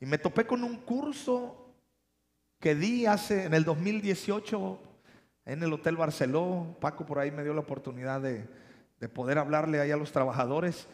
y 0.00 0.06
me 0.06 0.18
topé 0.18 0.46
con 0.46 0.64
un 0.64 0.76
curso 0.78 1.74
que 2.58 2.74
di 2.74 3.06
hace 3.06 3.44
en 3.44 3.54
el 3.54 3.64
2018 3.64 4.78
en 5.46 5.62
el 5.62 5.72
Hotel 5.72 5.96
Barceló. 5.96 6.76
Paco 6.80 7.06
por 7.06 7.18
ahí 7.18 7.30
me 7.30 7.42
dio 7.42 7.54
la 7.54 7.60
oportunidad 7.60 8.20
de, 8.20 8.46
de 9.00 9.08
poder 9.08 9.38
hablarle 9.38 9.80
ahí 9.80 9.90
a 9.90 9.96
los 9.96 10.12
trabajadores. 10.12 10.86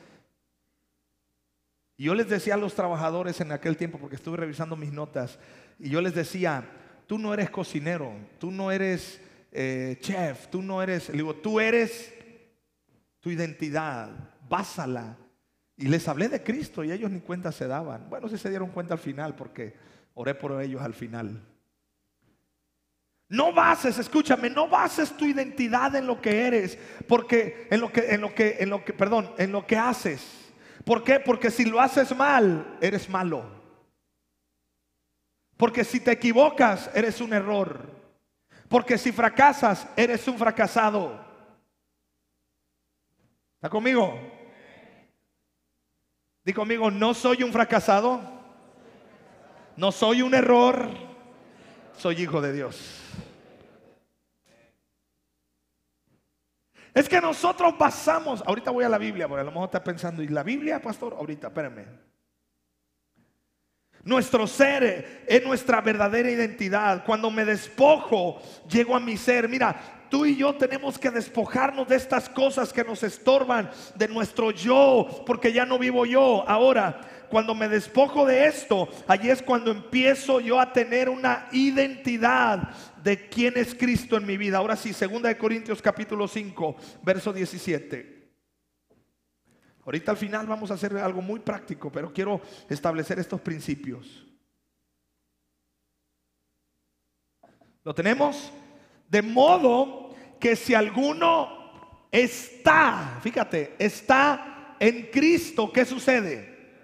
Y 1.97 2.05
yo 2.05 2.15
les 2.15 2.29
decía 2.29 2.55
a 2.55 2.59
los 2.59 2.75
trabajadores 2.75 3.41
en 3.41 3.51
aquel 3.51 3.77
tiempo, 3.77 3.99
porque 3.99 4.17
estuve 4.17 4.37
revisando 4.37 4.77
mis 4.77 4.93
notas, 4.93 5.39
y 5.81 5.91
yo 5.91 6.01
les 6.01 6.15
decía, 6.15 6.65
tú 7.09 7.19
no 7.19 7.33
eres 7.33 7.49
cocinero, 7.51 8.13
tú 8.39 8.51
no 8.51 8.71
eres 8.71 9.21
eh, 9.51 9.97
chef, 9.99 10.49
tú 10.49 10.61
no 10.63 10.83
eres, 10.83 11.11
digo, 11.11 11.35
tú 11.35 11.59
eres 11.59 12.15
tu 13.19 13.31
identidad, 13.31 14.11
básala. 14.49 15.17
Y 15.75 15.89
les 15.89 16.07
hablé 16.07 16.29
de 16.29 16.43
Cristo 16.43 16.85
y 16.85 16.93
ellos 16.93 17.11
ni 17.11 17.21
cuenta 17.21 17.51
se 17.51 17.67
daban. 17.67 18.11
Bueno, 18.11 18.29
sí 18.29 18.37
se 18.37 18.51
dieron 18.51 18.71
cuenta 18.71 18.93
al 18.93 19.01
final 19.01 19.35
porque 19.35 19.75
oré 20.15 20.35
por 20.35 20.61
ellos 20.61 20.83
al 20.83 20.93
final. 20.93 21.43
No 23.31 23.55
bases, 23.55 23.99
escúchame, 23.99 24.51
no 24.51 24.69
bases 24.69 25.17
tu 25.17 25.25
identidad 25.25 25.95
en 25.97 26.07
lo 26.07 26.21
que 26.21 26.47
eres, 26.47 26.79
porque 27.07 27.69
en 27.71 27.81
lo 27.81 27.91
que, 27.91 28.15
en 28.15 28.21
lo 28.21 28.35
que, 28.35 28.57
en 28.61 28.69
lo 28.69 28.85
que, 28.85 28.93
perdón, 28.93 29.33
en 29.39 29.51
lo 29.51 29.67
que 29.67 29.79
haces. 29.79 30.53
¿Por 30.85 31.05
qué? 31.05 31.21
Porque 31.21 31.51
si 31.51 31.65
lo 31.65 31.81
haces 31.81 32.15
mal, 32.15 32.77
eres 32.83 33.09
malo. 33.09 33.58
Porque 35.59 35.85
si 35.85 35.99
te 36.01 36.13
equivocas, 36.13 36.89
eres 36.95 37.21
un 37.21 37.35
error. 37.35 37.91
Porque 38.69 38.97
si 38.97 39.11
fracasas, 39.11 39.89
eres 39.97 40.27
un 40.29 40.39
fracasado. 40.39 41.21
¿Está 43.57 43.69
conmigo? 43.69 44.17
Di 46.45 46.53
conmigo, 46.53 46.91
no 46.93 47.13
soy 47.13 47.43
un 47.43 47.53
fracasado. 47.53 48.21
No 49.77 49.91
soy 49.91 50.23
un 50.23 50.33
error. 50.33 50.89
Soy 51.99 52.23
hijo 52.23 52.41
de 52.41 52.53
Dios. 52.53 53.03
Es 56.95 57.09
que 57.09 57.21
nosotros 57.21 57.77
basamos, 57.77 58.43
ahorita 58.47 58.71
voy 58.71 58.85
a 58.85 58.89
la 58.89 58.99
Biblia, 58.99 59.27
porque 59.27 59.41
a 59.41 59.45
lo 59.45 59.51
mejor 59.51 59.67
está 59.67 59.83
pensando, 59.83 60.23
¿y 60.23 60.29
la 60.29 60.45
Biblia, 60.45 60.81
pastor? 60.81 61.15
Ahorita, 61.15 61.49
espérenme. 61.49 62.08
Nuestro 64.09 64.47
ser 64.47 65.23
es 65.27 65.45
nuestra 65.45 65.83
verdadera 65.83 66.31
identidad. 66.31 67.05
Cuando 67.05 67.31
me 67.31 67.45
despojo, 67.45 68.41
llego 68.67 68.97
a 68.97 69.01
mi 69.01 69.19
ser. 69.19 69.51
Mira, 69.51 69.79
tú 70.09 70.25
y 70.25 70.35
yo 70.35 70.55
tenemos 70.55 70.99
que 70.99 71.11
despojarnos 71.11 71.87
de 71.87 71.97
estas 71.97 72.27
cosas 72.27 72.73
que 72.73 72.85
nos 72.85 73.03
estorban, 73.03 73.71
de 73.97 74.09
nuestro 74.09 74.51
yo, 74.51 75.23
porque 75.27 75.53
ya 75.53 75.67
no 75.67 75.79
vivo 75.79 76.07
yo. 76.07 76.43
Ahora, 76.49 77.03
cuando 77.29 77.55
me 77.55 77.69
despojo 77.69 78.25
de 78.25 78.47
esto, 78.47 78.89
allí 79.07 79.29
es 79.29 79.43
cuando 79.43 79.71
empiezo 79.71 80.41
yo 80.41 80.59
a 80.59 80.73
tener 80.73 81.11
una 81.11 81.47
identidad 81.53 82.71
de 83.05 83.29
quién 83.29 83.59
es 83.59 83.75
Cristo 83.75 84.17
en 84.17 84.25
mi 84.25 84.39
vida. 84.39 84.57
Ahora 84.57 84.77
sí, 84.77 84.95
segunda 84.95 85.29
de 85.29 85.37
Corintios 85.37 85.83
capítulo 85.83 86.27
5, 86.27 86.77
verso 87.03 87.31
17. 87.31 88.18
Ahorita 89.89 90.11
al 90.11 90.19
final 90.19 90.47
vamos 90.47 90.71
a 90.71 90.75
hacer 90.75 90.95
algo 90.99 91.23
muy 91.23 91.41
práctico, 91.41 91.91
pero 91.91 92.13
quiero 92.13 92.43
establecer 92.69 93.19
estos 93.21 93.41
principios. 93.41 94.23
¿Lo 97.83 97.95
tenemos? 97.95 98.53
De 99.09 99.23
modo 99.23 100.15
que 100.39 100.57
si 100.57 100.75
alguno 100.75 102.05
está, 102.13 103.19
fíjate, 103.23 103.77
está 103.79 104.77
en 104.79 105.05
Cristo, 105.11 105.73
¿qué 105.73 105.87
sucede? 105.87 106.75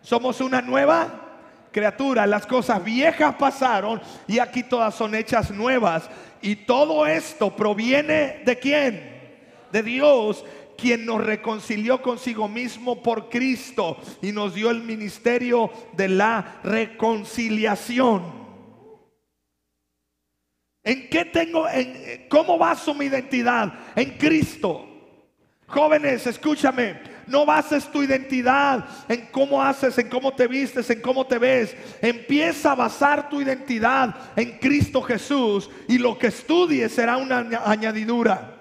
Somos 0.00 0.40
una 0.40 0.62
nueva 0.62 1.68
criatura. 1.70 2.26
Las 2.26 2.46
cosas 2.46 2.82
viejas 2.82 3.34
pasaron 3.34 4.00
y 4.26 4.38
aquí 4.38 4.62
todas 4.62 4.94
son 4.94 5.14
hechas 5.14 5.50
nuevas. 5.50 6.08
Y 6.40 6.56
todo 6.56 7.06
esto 7.06 7.54
proviene 7.54 8.40
de 8.46 8.58
quién? 8.58 9.44
De 9.70 9.82
Dios, 9.82 10.42
quien 10.76 11.06
nos 11.06 11.24
reconcilió 11.24 12.02
consigo 12.02 12.48
mismo 12.48 13.02
por 13.02 13.28
Cristo 13.28 13.96
y 14.22 14.32
nos 14.32 14.54
dio 14.54 14.70
el 14.70 14.82
ministerio 14.82 15.70
de 15.96 16.08
la 16.08 16.60
reconciliación. 16.62 18.46
¿En 20.84 21.08
qué 21.08 21.24
tengo, 21.24 21.68
en, 21.68 22.28
cómo 22.28 22.58
baso 22.58 22.94
mi 22.94 23.06
identidad? 23.06 23.72
En 23.96 24.10
Cristo. 24.18 24.86
Jóvenes, 25.66 26.24
escúchame, 26.28 27.00
no 27.26 27.44
bases 27.44 27.90
tu 27.90 28.02
identidad 28.02 28.86
en 29.08 29.26
cómo 29.32 29.60
haces, 29.60 29.98
en 29.98 30.08
cómo 30.08 30.32
te 30.32 30.46
vistes, 30.46 30.88
en 30.90 31.00
cómo 31.00 31.26
te 31.26 31.38
ves. 31.38 31.76
Empieza 32.00 32.70
a 32.70 32.76
basar 32.76 33.28
tu 33.28 33.40
identidad 33.40 34.14
en 34.36 34.58
Cristo 34.58 35.02
Jesús 35.02 35.68
y 35.88 35.98
lo 35.98 36.16
que 36.16 36.28
estudies 36.28 36.92
será 36.92 37.16
una 37.16 37.38
añadidura. 37.64 38.55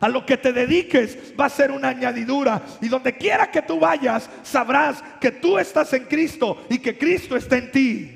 A 0.00 0.08
lo 0.08 0.24
que 0.24 0.36
te 0.36 0.52
dediques 0.52 1.34
va 1.38 1.46
a 1.46 1.50
ser 1.50 1.70
una 1.70 1.88
añadidura. 1.88 2.62
Y 2.80 2.88
donde 2.88 3.16
quiera 3.16 3.50
que 3.50 3.62
tú 3.62 3.80
vayas, 3.80 4.28
sabrás 4.42 5.02
que 5.20 5.30
tú 5.30 5.58
estás 5.58 5.92
en 5.92 6.04
Cristo 6.04 6.66
y 6.68 6.78
que 6.78 6.96
Cristo 6.96 7.36
está 7.36 7.56
en 7.56 7.72
ti. 7.72 8.14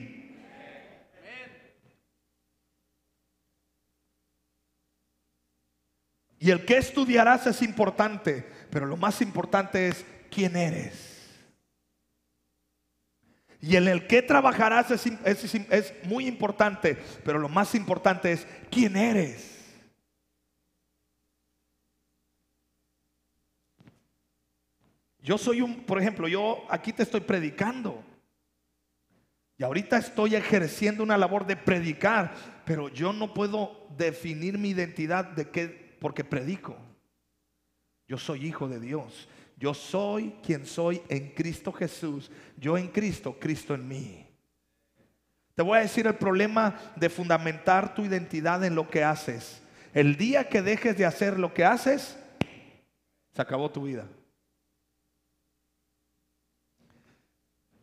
Y 6.42 6.50
el 6.50 6.64
que 6.64 6.76
estudiarás 6.76 7.46
es 7.46 7.62
importante, 7.62 8.44
pero 8.68 8.84
lo 8.86 8.96
más 8.96 9.22
importante 9.22 9.86
es 9.86 10.04
quién 10.28 10.56
eres. 10.56 11.12
Y 13.60 13.76
en 13.76 13.86
el 13.86 14.08
que 14.08 14.22
trabajarás 14.22 14.90
es, 14.90 15.06
es, 15.24 15.94
muy 16.02 16.26
importante, 16.26 16.98
pero 17.24 17.38
lo 17.38 17.48
más 17.48 17.76
importante 17.76 18.32
es 18.32 18.44
quién 18.72 18.96
eres. 18.96 19.51
Yo 25.22 25.38
soy 25.38 25.62
un, 25.62 25.84
por 25.84 26.00
ejemplo, 26.00 26.26
yo 26.26 26.64
aquí 26.68 26.92
te 26.92 27.04
estoy 27.04 27.20
predicando. 27.20 28.02
Y 29.56 29.62
ahorita 29.62 29.96
estoy 29.98 30.34
ejerciendo 30.34 31.04
una 31.04 31.16
labor 31.16 31.46
de 31.46 31.56
predicar, 31.56 32.34
pero 32.64 32.88
yo 32.88 33.12
no 33.12 33.32
puedo 33.32 33.86
definir 33.96 34.58
mi 34.58 34.70
identidad 34.70 35.24
de 35.24 35.48
qué 35.48 35.96
porque 36.00 36.24
predico. 36.24 36.76
Yo 38.08 38.18
soy 38.18 38.46
hijo 38.46 38.68
de 38.68 38.80
Dios. 38.80 39.28
Yo 39.56 39.74
soy 39.74 40.34
quien 40.42 40.66
soy 40.66 41.00
en 41.08 41.30
Cristo 41.30 41.72
Jesús. 41.72 42.30
Yo 42.56 42.76
en 42.76 42.88
Cristo, 42.88 43.36
Cristo 43.38 43.74
en 43.74 43.86
mí. 43.86 44.26
Te 45.54 45.62
voy 45.62 45.78
a 45.78 45.82
decir 45.82 46.08
el 46.08 46.16
problema 46.16 46.74
de 46.96 47.08
fundamentar 47.08 47.94
tu 47.94 48.04
identidad 48.04 48.64
en 48.64 48.74
lo 48.74 48.88
que 48.90 49.04
haces. 49.04 49.62
El 49.94 50.16
día 50.16 50.48
que 50.48 50.62
dejes 50.62 50.96
de 50.98 51.06
hacer 51.06 51.38
lo 51.38 51.54
que 51.54 51.64
haces, 51.64 52.18
se 53.32 53.42
acabó 53.42 53.70
tu 53.70 53.82
vida. 53.82 54.08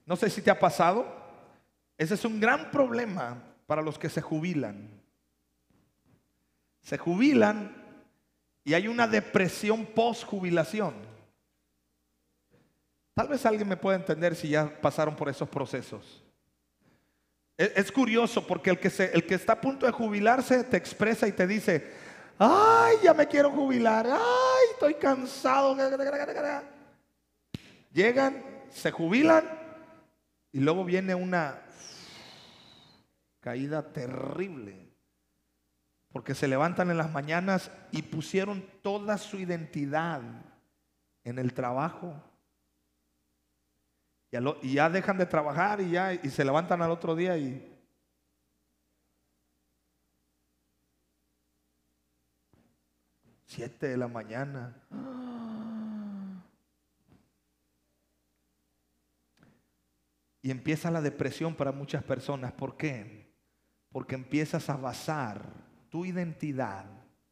No 0.10 0.16
sé 0.16 0.28
si 0.32 0.42
te 0.42 0.50
ha 0.50 0.58
pasado. 0.58 1.06
Ese 1.96 2.16
es 2.16 2.26
un 2.26 2.40
gran 2.40 2.72
problema 2.72 3.38
para 3.68 3.84
los 3.84 4.00
que 4.00 4.10
se 4.10 4.24
jubilan. 4.24 4.90
Se 6.82 6.98
jubilan 6.98 7.76
y 8.64 8.74
hay 8.74 8.88
una 8.88 9.08
depresión 9.08 9.86
post 9.86 10.24
jubilación. 10.24 10.96
Tal 13.14 13.28
vez 13.28 13.46
alguien 13.46 13.68
me 13.68 13.78
pueda 13.78 13.98
entender 13.98 14.36
si 14.36 14.50
ya 14.50 14.82
pasaron 14.82 15.16
por 15.16 15.30
esos 15.30 15.48
procesos. 15.48 16.24
Es, 17.56 17.92
curioso 17.92 18.48
porque 18.48 18.72
el 18.72 18.80
que, 18.80 18.90
se, 18.90 19.14
el 19.14 19.28
que 19.28 19.36
está 19.36 19.54
a 19.54 19.62
punto 19.62 19.86
de 19.86 19.92
jubilarse 19.92 20.64
te 20.64 20.78
expresa 20.78 21.28
y 21.28 21.34
te 21.34 21.46
dice, 21.46 21.88
ay, 22.40 22.96
ya 23.04 23.14
me 23.14 23.28
quiero 23.28 23.52
jubilar, 23.52 24.08
ay, 24.08 24.66
estoy 24.72 24.96
cansado. 24.96 25.78
Llegan, 27.94 28.44
se 28.72 28.90
jubilan 28.90 29.59
y 30.52 30.60
luego 30.60 30.84
viene 30.84 31.16
una 31.16 31.62
caída 33.40 33.94
terrible 33.94 34.90
porque 36.12 36.34
se 36.34 36.48
levantan 36.48 36.90
en 36.90 36.98
las 36.98 37.12
mañanas 37.12 37.72
y 37.92 38.02
pusieron 38.02 38.66
toda 38.82 39.18
su 39.18 39.38
identidad 39.38 40.22
en 41.24 41.38
el 41.38 41.54
trabajo. 41.54 42.22
Y, 44.62 44.74
ya 44.74 44.90
dejan 44.90 45.18
de 45.18 45.26
trabajar 45.26 45.82
y 45.82 45.92
ya 45.92 46.14
y 46.14 46.30
se 46.30 46.46
levantan 46.46 46.82
al 46.82 46.92
otro 46.92 47.16
día 47.16 47.38
y 47.38 47.80
siete 53.46 53.88
de 53.88 53.98
la 53.98 54.08
mañana. 54.08 54.76
Y 60.42 60.52
empieza 60.52 60.92
la 60.92 61.02
depresión 61.02 61.56
para 61.56 61.72
muchas 61.72 62.04
personas. 62.04 62.54
¿Por 62.54 62.78
qué? 62.78 63.34
Porque 63.92 64.16
empiezas 64.16 64.70
a 64.70 64.78
basar 64.78 65.42
tu 65.90 66.06
identidad 66.06 66.86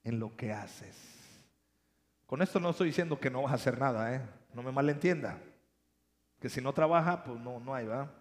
en 0.04 0.20
lo 0.20 0.36
que 0.36 0.52
haces. 0.52 0.96
Con 2.26 2.42
esto 2.42 2.60
no 2.60 2.72
estoy 2.72 2.88
diciendo 2.88 3.20
que 3.20 3.30
no 3.30 3.44
vas 3.44 3.54
a 3.54 3.56
hacer 3.56 3.80
nada, 3.80 4.14
¿eh? 4.14 4.22
no 4.54 4.64
me 4.64 4.72
malentienda. 4.72 5.40
Que 6.40 6.50
si 6.50 6.62
no 6.62 6.74
trabaja, 6.74 7.24
pues 7.24 7.40
no, 7.40 7.60
no 7.60 7.74
hay, 7.74 7.86
¿verdad? 7.86 8.12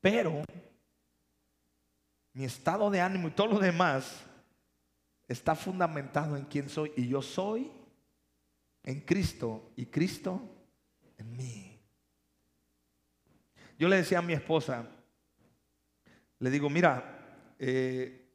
Pero 0.00 0.42
mi 2.32 2.44
estado 2.44 2.90
de 2.90 3.00
ánimo 3.00 3.28
y 3.28 3.30
todo 3.32 3.48
lo 3.48 3.58
demás 3.58 4.24
está 5.28 5.54
fundamentado 5.54 6.36
en 6.36 6.44
quién 6.44 6.68
soy. 6.68 6.92
Y 6.96 7.08
yo 7.08 7.22
soy 7.22 7.70
en 8.82 9.00
Cristo 9.00 9.70
y 9.76 9.86
Cristo 9.86 10.40
en 11.18 11.36
mí. 11.36 11.71
Yo 13.78 13.88
le 13.88 13.96
decía 13.96 14.18
a 14.18 14.22
mi 14.22 14.32
esposa, 14.32 14.86
le 16.38 16.50
digo, 16.50 16.68
mira, 16.68 17.04
eh, 17.58 18.28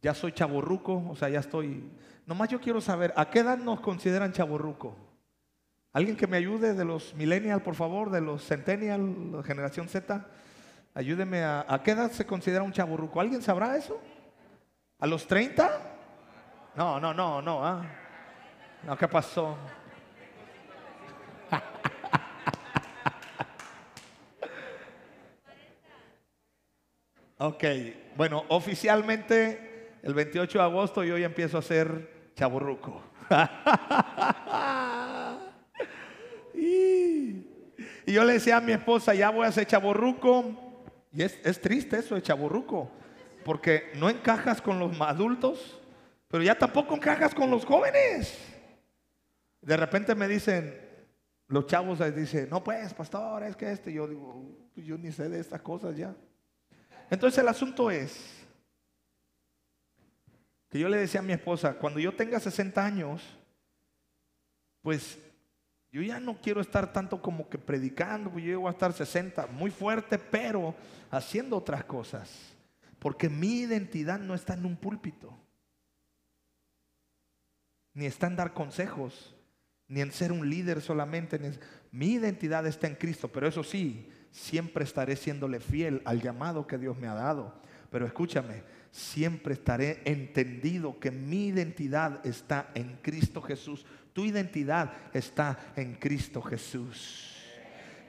ya 0.00 0.14
soy 0.14 0.32
chaborruco, 0.32 1.04
o 1.08 1.16
sea, 1.16 1.28
ya 1.28 1.40
estoy. 1.40 1.90
Nomás 2.26 2.48
yo 2.48 2.60
quiero 2.60 2.80
saber, 2.80 3.12
¿a 3.16 3.28
qué 3.30 3.40
edad 3.40 3.58
nos 3.58 3.80
consideran 3.80 4.32
chaborruco? 4.32 4.96
Alguien 5.92 6.16
que 6.16 6.26
me 6.26 6.36
ayude 6.36 6.74
de 6.74 6.84
los 6.84 7.14
millennial, 7.14 7.62
por 7.62 7.74
favor, 7.74 8.10
de 8.10 8.20
los 8.20 8.44
centennial, 8.44 9.42
generación 9.44 9.88
Z. 9.88 10.26
Ayúdeme 10.94 11.42
a, 11.42 11.64
¿a 11.68 11.82
qué 11.82 11.92
edad 11.92 12.10
se 12.10 12.26
considera 12.26 12.62
un 12.62 12.72
chaborruco? 12.72 13.20
¿Alguien 13.20 13.42
sabrá 13.42 13.76
eso? 13.76 14.00
¿A 14.98 15.06
los 15.06 15.26
30? 15.26 15.70
No, 16.74 17.00
no, 17.00 17.14
no, 17.14 17.42
no. 17.42 17.64
¿ah? 17.64 17.84
No, 18.82 18.96
¿qué 18.96 19.08
pasó? 19.08 19.56
Ok, 27.46 27.64
bueno, 28.16 28.44
oficialmente 28.48 29.98
el 30.02 30.14
28 30.14 30.58
de 30.58 30.64
agosto 30.64 31.04
yo 31.04 31.18
ya 31.18 31.26
empiezo 31.26 31.58
a 31.58 31.62
ser 31.62 32.30
chaburruco. 32.34 33.02
y, 36.54 37.44
yo 38.06 38.24
le 38.24 38.34
decía 38.34 38.58
a 38.58 38.60
mi 38.60 38.72
esposa, 38.72 39.14
ya 39.14 39.30
voy 39.30 39.46
a 39.46 39.52
ser 39.52 39.66
chaburruco. 39.66 40.62
Y 41.12 41.22
es, 41.22 41.60
triste 41.60 41.98
eso 41.98 42.14
de 42.14 42.22
chaburruco, 42.22 42.90
porque 43.44 43.90
no 43.96 44.10
encajas 44.10 44.60
con 44.60 44.78
los 44.78 45.00
adultos, 45.00 45.80
pero 46.28 46.42
ya 46.42 46.56
tampoco 46.56 46.94
encajas 46.94 47.34
con 47.34 47.50
los 47.50 47.64
jóvenes. 47.64 48.38
De 49.62 49.76
repente 49.76 50.14
me 50.14 50.28
dicen, 50.28 50.78
los 51.48 51.66
chavos 51.66 51.98
dicen, 52.14 52.48
no 52.50 52.62
pues, 52.62 52.92
pastor, 52.94 53.42
es 53.44 53.56
que 53.56 53.72
este, 53.72 53.92
yo 53.92 54.06
digo, 54.06 54.70
yo 54.76 54.98
ni 54.98 55.10
sé 55.10 55.28
de 55.28 55.40
estas 55.40 55.62
cosas 55.62 55.96
ya. 55.96 56.14
Entonces 57.10 57.38
el 57.38 57.48
asunto 57.48 57.90
es, 57.90 58.36
que 60.68 60.78
yo 60.78 60.88
le 60.88 60.96
decía 60.98 61.20
a 61.20 61.22
mi 61.22 61.32
esposa, 61.32 61.74
cuando 61.74 62.00
yo 62.00 62.14
tenga 62.14 62.40
60 62.40 62.84
años, 62.84 63.22
pues 64.82 65.18
yo 65.92 66.02
ya 66.02 66.20
no 66.20 66.40
quiero 66.40 66.60
estar 66.60 66.92
tanto 66.92 67.22
como 67.22 67.48
que 67.48 67.58
predicando, 67.58 68.30
pues 68.30 68.44
yo 68.44 68.50
llego 68.50 68.68
a 68.68 68.72
estar 68.72 68.92
60, 68.92 69.46
muy 69.46 69.70
fuerte, 69.70 70.18
pero 70.18 70.74
haciendo 71.10 71.56
otras 71.56 71.84
cosas. 71.84 72.54
Porque 72.98 73.28
mi 73.28 73.60
identidad 73.60 74.18
no 74.18 74.34
está 74.34 74.54
en 74.54 74.66
un 74.66 74.76
púlpito, 74.76 75.32
ni 77.94 78.06
está 78.06 78.26
en 78.26 78.36
dar 78.36 78.52
consejos, 78.52 79.34
ni 79.88 80.00
en 80.00 80.12
ser 80.12 80.32
un 80.32 80.50
líder 80.50 80.80
solamente. 80.80 81.38
Mi 81.92 82.14
identidad 82.14 82.66
está 82.66 82.86
en 82.88 82.96
Cristo, 82.96 83.28
pero 83.28 83.46
eso 83.46 83.62
sí, 83.62 84.10
siempre 84.36 84.84
estaré 84.84 85.16
siéndole 85.16 85.60
fiel 85.60 86.02
al 86.04 86.20
llamado 86.20 86.66
que 86.66 86.76
Dios 86.76 86.98
me 86.98 87.08
ha 87.08 87.14
dado. 87.14 87.54
Pero 87.90 88.04
escúchame, 88.04 88.62
siempre 88.90 89.54
estaré 89.54 90.02
entendido 90.04 91.00
que 91.00 91.10
mi 91.10 91.46
identidad 91.46 92.24
está 92.24 92.70
en 92.74 92.98
Cristo 93.00 93.40
Jesús. 93.40 93.86
Tu 94.12 94.26
identidad 94.26 94.92
está 95.14 95.72
en 95.74 95.94
Cristo 95.94 96.42
Jesús. 96.42 97.34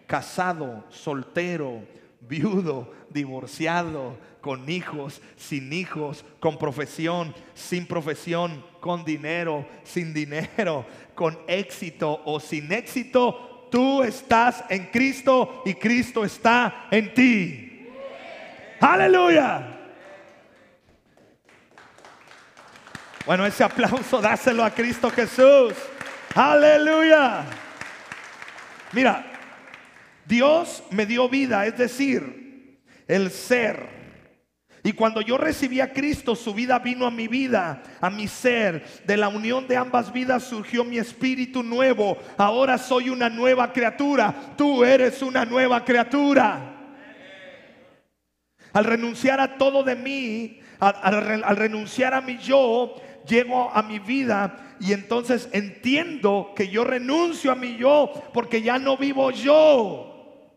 Casado, 0.06 0.86
soltero, 0.90 1.84
viudo, 2.20 2.94
divorciado, 3.10 4.18
con 4.42 4.70
hijos, 4.70 5.22
sin 5.38 5.72
hijos, 5.72 6.26
con 6.42 6.58
profesión, 6.58 7.34
sin 7.54 7.88
profesión, 7.88 8.66
con 8.82 9.06
dinero, 9.06 9.66
sin 9.84 10.14
dinero, 10.14 10.86
con 11.16 11.38
éxito 11.48 12.22
o 12.26 12.40
sin 12.42 12.72
éxito, 12.72 13.57
tú 13.70 14.04
estás 14.04 14.64
en 14.70 14.88
Cristo 14.88 15.64
y 15.66 15.74
Cristo 15.74 16.24
está 16.24 16.88
en 16.92 17.14
ti. 17.14 17.88
Aleluya. 18.80 19.78
Bueno, 23.26 23.46
ese 23.46 23.64
aplauso 23.64 24.22
dáselo 24.22 24.64
a 24.64 24.72
Cristo 24.72 25.10
Jesús. 25.12 25.74
Aleluya. 26.34 27.44
Mira, 28.94 29.26
Dios 30.26 30.84
me 30.92 31.06
dio 31.06 31.28
vida, 31.28 31.66
es 31.66 31.78
decir, 31.78 32.80
el 33.08 33.32
ser. 33.32 33.97
Y 34.88 34.94
cuando 34.94 35.20
yo 35.20 35.38
recibí 35.38 35.82
a 35.82 35.92
Cristo, 35.92 36.34
su 36.34 36.54
vida 36.54 36.80
vino 36.80 37.06
a 37.06 37.12
mi 37.12 37.28
vida, 37.28 37.84
a 38.00 38.10
mi 38.10 38.26
ser. 38.26 38.86
De 39.06 39.18
la 39.18 39.28
unión 39.28 39.68
de 39.68 39.76
ambas 39.76 40.14
vidas 40.14 40.46
surgió 40.46 40.86
mi 40.86 40.98
espíritu 40.98 41.62
nuevo. 41.62 42.18
Ahora 42.38 42.78
soy 42.78 43.10
una 43.10 43.30
nueva 43.30 43.74
criatura. 43.74 44.34
Tú 44.56 44.86
eres 44.86 45.22
una 45.22 45.44
nueva 45.44 45.84
criatura. 45.84 46.74
Al 48.72 48.86
renunciar 48.86 49.42
a 49.42 49.58
todo 49.58 49.84
de 49.84 49.98
mí, 49.98 50.62
al, 50.80 51.58
renunciar 51.58 52.14
a 52.14 52.22
mi 52.22 52.38
yo, 52.38 52.96
llego 53.28 53.70
a 53.70 53.84
mi 53.84 54.00
vida 54.00 54.78
y 54.80 54.94
entonces 54.94 55.50
entiendo 55.52 56.54
que 56.56 56.70
yo 56.70 56.86
renuncio 56.86 57.52
a 57.52 57.56
mi 57.56 57.76
yo 57.76 58.10
porque 58.34 58.62
ya 58.62 58.80
no 58.80 58.96
vivo 58.96 59.32
yo. 59.32 60.48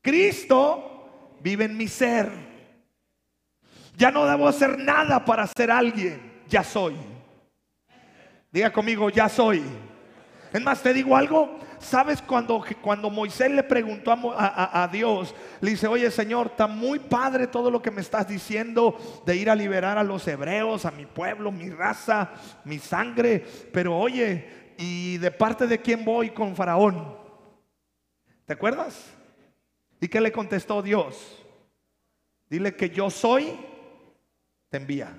Cristo 0.00 1.38
vive 1.40 1.64
en 1.64 1.76
mi 1.76 1.88
ser. 1.88 2.45
Ya 3.96 4.10
no 4.10 4.26
debo 4.26 4.46
hacer 4.46 4.78
nada 4.78 5.24
para 5.24 5.46
ser 5.46 5.70
alguien, 5.70 6.42
ya 6.48 6.62
soy. 6.62 6.94
Diga 8.52 8.70
conmigo, 8.70 9.08
ya 9.08 9.28
soy. 9.28 9.62
Es 10.52 10.62
más, 10.62 10.82
te 10.82 10.92
digo 10.92 11.16
algo. 11.16 11.58
¿Sabes 11.78 12.20
cuando, 12.22 12.64
cuando 12.80 13.10
Moisés 13.10 13.50
le 13.50 13.62
preguntó 13.62 14.10
a, 14.12 14.82
a, 14.82 14.88
Dios? 14.88 15.34
Le 15.60 15.70
dice, 15.70 15.86
oye 15.86 16.10
Señor, 16.10 16.48
está 16.48 16.66
muy 16.66 16.98
padre 16.98 17.46
todo 17.46 17.70
lo 17.70 17.80
que 17.80 17.90
me 17.90 18.00
estás 18.00 18.26
diciendo 18.26 18.98
de 19.24 19.36
ir 19.36 19.50
a 19.50 19.54
liberar 19.54 19.98
a 19.98 20.02
los 20.02 20.26
hebreos, 20.26 20.84
a 20.84 20.90
mi 20.90 21.06
pueblo, 21.06 21.52
mi 21.52 21.70
raza, 21.70 22.30
mi 22.64 22.78
sangre. 22.78 23.44
Pero 23.72 23.96
oye, 23.96 24.74
¿y 24.78 25.18
de 25.18 25.30
parte 25.30 25.66
de 25.66 25.80
quién 25.80 26.04
voy 26.04 26.30
con 26.30 26.56
Faraón? 26.56 27.16
¿Te 28.46 28.54
acuerdas? 28.54 29.12
¿Y 30.00 30.08
qué 30.08 30.20
le 30.20 30.32
contestó 30.32 30.82
Dios? 30.82 31.44
Dile 32.48 32.74
que 32.74 32.90
yo 32.90 33.10
soy, 33.10 33.52
te 34.68 34.76
envía. 34.76 35.16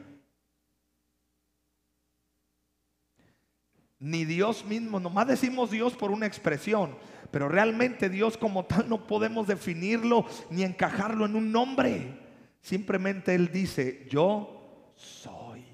Ni 3.99 4.25
Dios 4.25 4.63
mismo, 4.63 4.99
nomás 4.99 5.27
decimos 5.27 5.71
Dios 5.71 5.95
por 5.95 6.11
una 6.11 6.27
expresión, 6.27 6.95
pero 7.31 7.49
realmente 7.49 8.09
Dios 8.09 8.37
como 8.37 8.65
tal 8.65 8.87
no 8.87 9.07
podemos 9.07 9.47
definirlo 9.47 10.25
ni 10.51 10.63
encajarlo 10.63 11.25
en 11.25 11.35
un 11.35 11.51
nombre. 11.51 12.19
Simplemente 12.61 13.33
Él 13.33 13.51
dice, 13.51 14.07
yo 14.09 14.91
soy. 14.95 15.65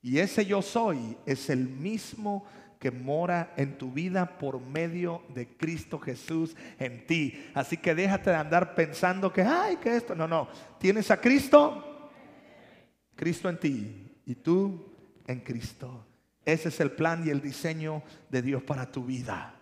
Y 0.00 0.18
ese 0.18 0.46
yo 0.46 0.62
soy 0.62 1.18
es 1.26 1.50
el 1.50 1.68
mismo 1.68 2.44
que 2.78 2.90
mora 2.90 3.52
en 3.56 3.76
tu 3.76 3.90
vida 3.90 4.38
por 4.38 4.60
medio 4.60 5.22
de 5.34 5.48
Cristo 5.56 5.98
Jesús 5.98 6.56
en 6.78 7.06
ti. 7.06 7.50
Así 7.54 7.76
que 7.76 7.94
déjate 7.94 8.30
de 8.30 8.36
andar 8.36 8.74
pensando 8.74 9.32
que, 9.32 9.42
ay, 9.42 9.76
que 9.76 9.96
esto, 9.96 10.14
no, 10.14 10.28
no. 10.28 10.48
Tienes 10.78 11.10
a 11.10 11.20
Cristo, 11.20 11.87
Cristo 13.18 13.48
en 13.48 13.58
ti 13.58 14.12
y 14.26 14.36
tú 14.36 14.94
en 15.26 15.40
Cristo. 15.40 16.06
Ese 16.44 16.68
es 16.68 16.78
el 16.78 16.92
plan 16.92 17.26
y 17.26 17.30
el 17.30 17.42
diseño 17.42 18.04
de 18.30 18.42
Dios 18.42 18.62
para 18.62 18.92
tu 18.92 19.04
vida. 19.04 19.56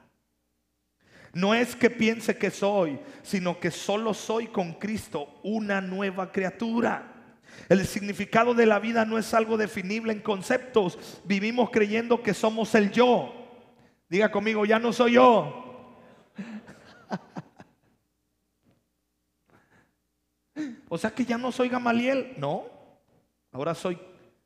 No 1.32 1.54
es 1.54 1.74
que 1.74 1.88
piense 1.88 2.36
que 2.36 2.50
soy, 2.50 3.00
sino 3.22 3.58
que 3.58 3.70
solo 3.70 4.12
soy 4.12 4.48
con 4.48 4.74
Cristo 4.74 5.40
una 5.42 5.80
nueva 5.80 6.32
criatura. 6.32 7.14
El 7.70 7.86
significado 7.86 8.52
de 8.52 8.66
la 8.66 8.78
vida 8.78 9.06
no 9.06 9.16
es 9.16 9.32
algo 9.32 9.56
definible 9.56 10.12
en 10.12 10.20
conceptos. 10.20 11.22
Vivimos 11.24 11.70
creyendo 11.70 12.22
que 12.22 12.34
somos 12.34 12.74
el 12.74 12.92
yo. 12.92 13.32
Diga 14.10 14.30
conmigo, 14.30 14.66
ya 14.66 14.78
no 14.78 14.92
soy 14.92 15.12
yo. 15.12 15.96
o 20.90 20.98
sea 20.98 21.10
que 21.10 21.24
ya 21.24 21.38
no 21.38 21.50
soy 21.50 21.70
Gamaliel. 21.70 22.34
No. 22.36 22.75
Ahora 23.56 23.74
soy, 23.74 23.98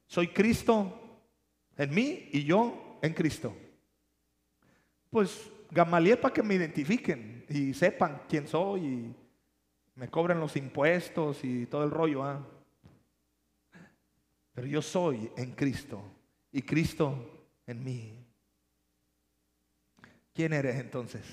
soy 0.07 0.29
Cristo 0.29 1.01
en 1.77 1.93
mí 1.93 2.29
y 2.31 2.45
yo 2.45 3.01
en 3.03 3.13
Cristo. 3.13 3.53
Pues 5.11 5.51
Gamaliel 5.69 6.21
para 6.21 6.33
que 6.33 6.45
me 6.45 6.55
identifiquen 6.55 7.45
y 7.49 7.75
sepan 7.75 8.23
quién 8.29 8.47
soy 8.47 8.87
y 8.87 9.15
me 9.97 10.09
cobren 10.09 10.39
los 10.39 10.55
impuestos 10.55 11.43
y 11.43 11.67
todo 11.67 11.83
el 11.83 11.91
rollo. 11.91 12.23
¿ah? 12.23 12.47
Pero 14.53 14.69
yo 14.69 14.81
soy 14.81 15.29
en 15.37 15.57
Cristo 15.57 16.01
y 16.53 16.63
Cristo 16.63 17.49
en 17.67 17.83
mí. 17.83 18.25
¿Quién 20.33 20.53
eres 20.53 20.77
entonces? 20.77 21.27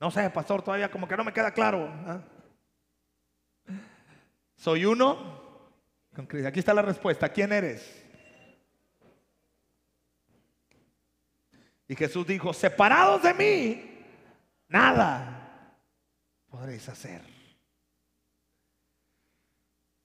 No 0.00 0.10
sé, 0.10 0.28
pastor, 0.30 0.60
todavía 0.60 0.90
como 0.90 1.06
que 1.06 1.16
no 1.16 1.22
me 1.22 1.32
queda 1.32 1.54
claro. 1.54 1.86
¿ah? 1.88 2.20
Soy 4.60 4.84
uno 4.84 5.40
Aquí 6.46 6.58
está 6.58 6.74
la 6.74 6.82
respuesta. 6.82 7.28
¿Quién 7.28 7.52
eres? 7.52 8.04
Y 11.88 11.96
Jesús 11.96 12.26
dijo, 12.26 12.52
separados 12.52 13.22
de 13.22 13.34
mí, 13.34 14.04
nada 14.68 15.76
podréis 16.48 16.88
hacer. 16.88 17.22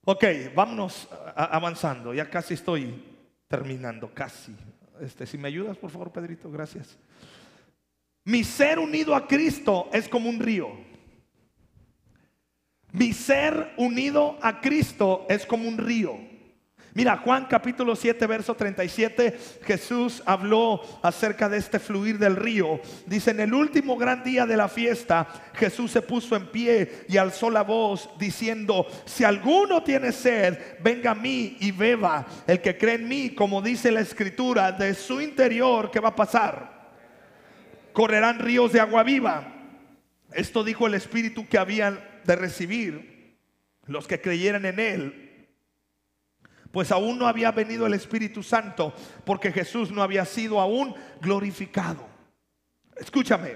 Ok, 0.05 0.23
vámonos 0.55 1.07
avanzando. 1.35 2.13
Ya 2.13 2.29
casi 2.29 2.53
estoy 2.53 3.03
terminando, 3.47 4.13
casi. 4.13 4.55
Este, 5.01 5.25
si 5.25 5.37
me 5.37 5.47
ayudas, 5.47 5.77
por 5.77 5.91
favor, 5.91 6.11
Pedrito, 6.11 6.49
gracias. 6.49 6.97
Mi 8.23 8.43
ser 8.43 8.79
unido 8.79 9.15
a 9.15 9.27
Cristo 9.27 9.89
es 9.91 10.07
como 10.07 10.29
un 10.29 10.39
río. 10.39 10.94
Mi 12.97 13.11
ser 13.11 13.73
unido 13.75 14.37
a 14.41 14.61
Cristo 14.61 15.25
es 15.27 15.45
como 15.45 15.67
un 15.67 15.77
río. 15.77 16.17
Mira, 16.93 17.17
Juan 17.17 17.45
capítulo 17.49 17.93
7, 17.93 18.25
verso 18.25 18.55
37, 18.55 19.37
Jesús 19.65 20.23
habló 20.25 20.79
acerca 21.03 21.49
de 21.49 21.57
este 21.57 21.77
fluir 21.77 22.17
del 22.17 22.37
río. 22.37 22.79
Dice, 23.05 23.31
en 23.31 23.41
el 23.41 23.53
último 23.53 23.97
gran 23.97 24.23
día 24.23 24.45
de 24.45 24.55
la 24.55 24.69
fiesta, 24.69 25.27
Jesús 25.55 25.91
se 25.91 26.01
puso 26.01 26.37
en 26.37 26.47
pie 26.47 27.03
y 27.09 27.17
alzó 27.17 27.49
la 27.49 27.63
voz 27.63 28.09
diciendo, 28.17 28.87
si 29.03 29.25
alguno 29.25 29.83
tiene 29.83 30.13
sed, 30.13 30.57
venga 30.81 31.11
a 31.11 31.15
mí 31.15 31.57
y 31.59 31.71
beba. 31.71 32.25
El 32.47 32.61
que 32.61 32.77
cree 32.77 32.95
en 32.95 33.09
mí, 33.09 33.31
como 33.31 33.61
dice 33.61 33.91
la 33.91 33.99
escritura, 33.99 34.71
de 34.71 34.93
su 34.93 35.19
interior, 35.19 35.91
¿qué 35.91 35.99
va 35.99 36.09
a 36.09 36.15
pasar? 36.15 36.93
Correrán 37.91 38.39
ríos 38.39 38.71
de 38.71 38.79
agua 38.79 39.03
viva. 39.03 39.51
Esto 40.31 40.63
dijo 40.63 40.87
el 40.87 40.93
Espíritu 40.93 41.45
que 41.45 41.57
habían 41.57 42.14
de 42.25 42.35
recibir 42.35 43.37
los 43.85 44.07
que 44.07 44.21
creyeran 44.21 44.65
en 44.65 44.79
Él 44.79 45.25
pues 46.75 46.91
aún 46.91 47.17
no 47.17 47.25
había 47.25 47.53
venido 47.53 47.87
el 47.87 47.93
Espíritu 47.93 48.43
Santo, 48.43 48.93
porque 49.23 49.49
Jesús 49.53 49.93
no 49.93 50.03
había 50.03 50.25
sido 50.25 50.59
aún 50.59 50.93
glorificado. 51.21 52.05
Escúchame, 52.97 53.55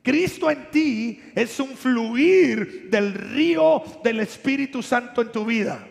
Cristo 0.00 0.48
en 0.48 0.70
ti 0.70 1.20
es 1.34 1.58
un 1.58 1.70
fluir 1.70 2.88
del 2.90 3.12
río 3.12 3.82
del 4.04 4.20
Espíritu 4.20 4.84
Santo 4.84 5.20
en 5.20 5.32
tu 5.32 5.44
vida. 5.44 5.84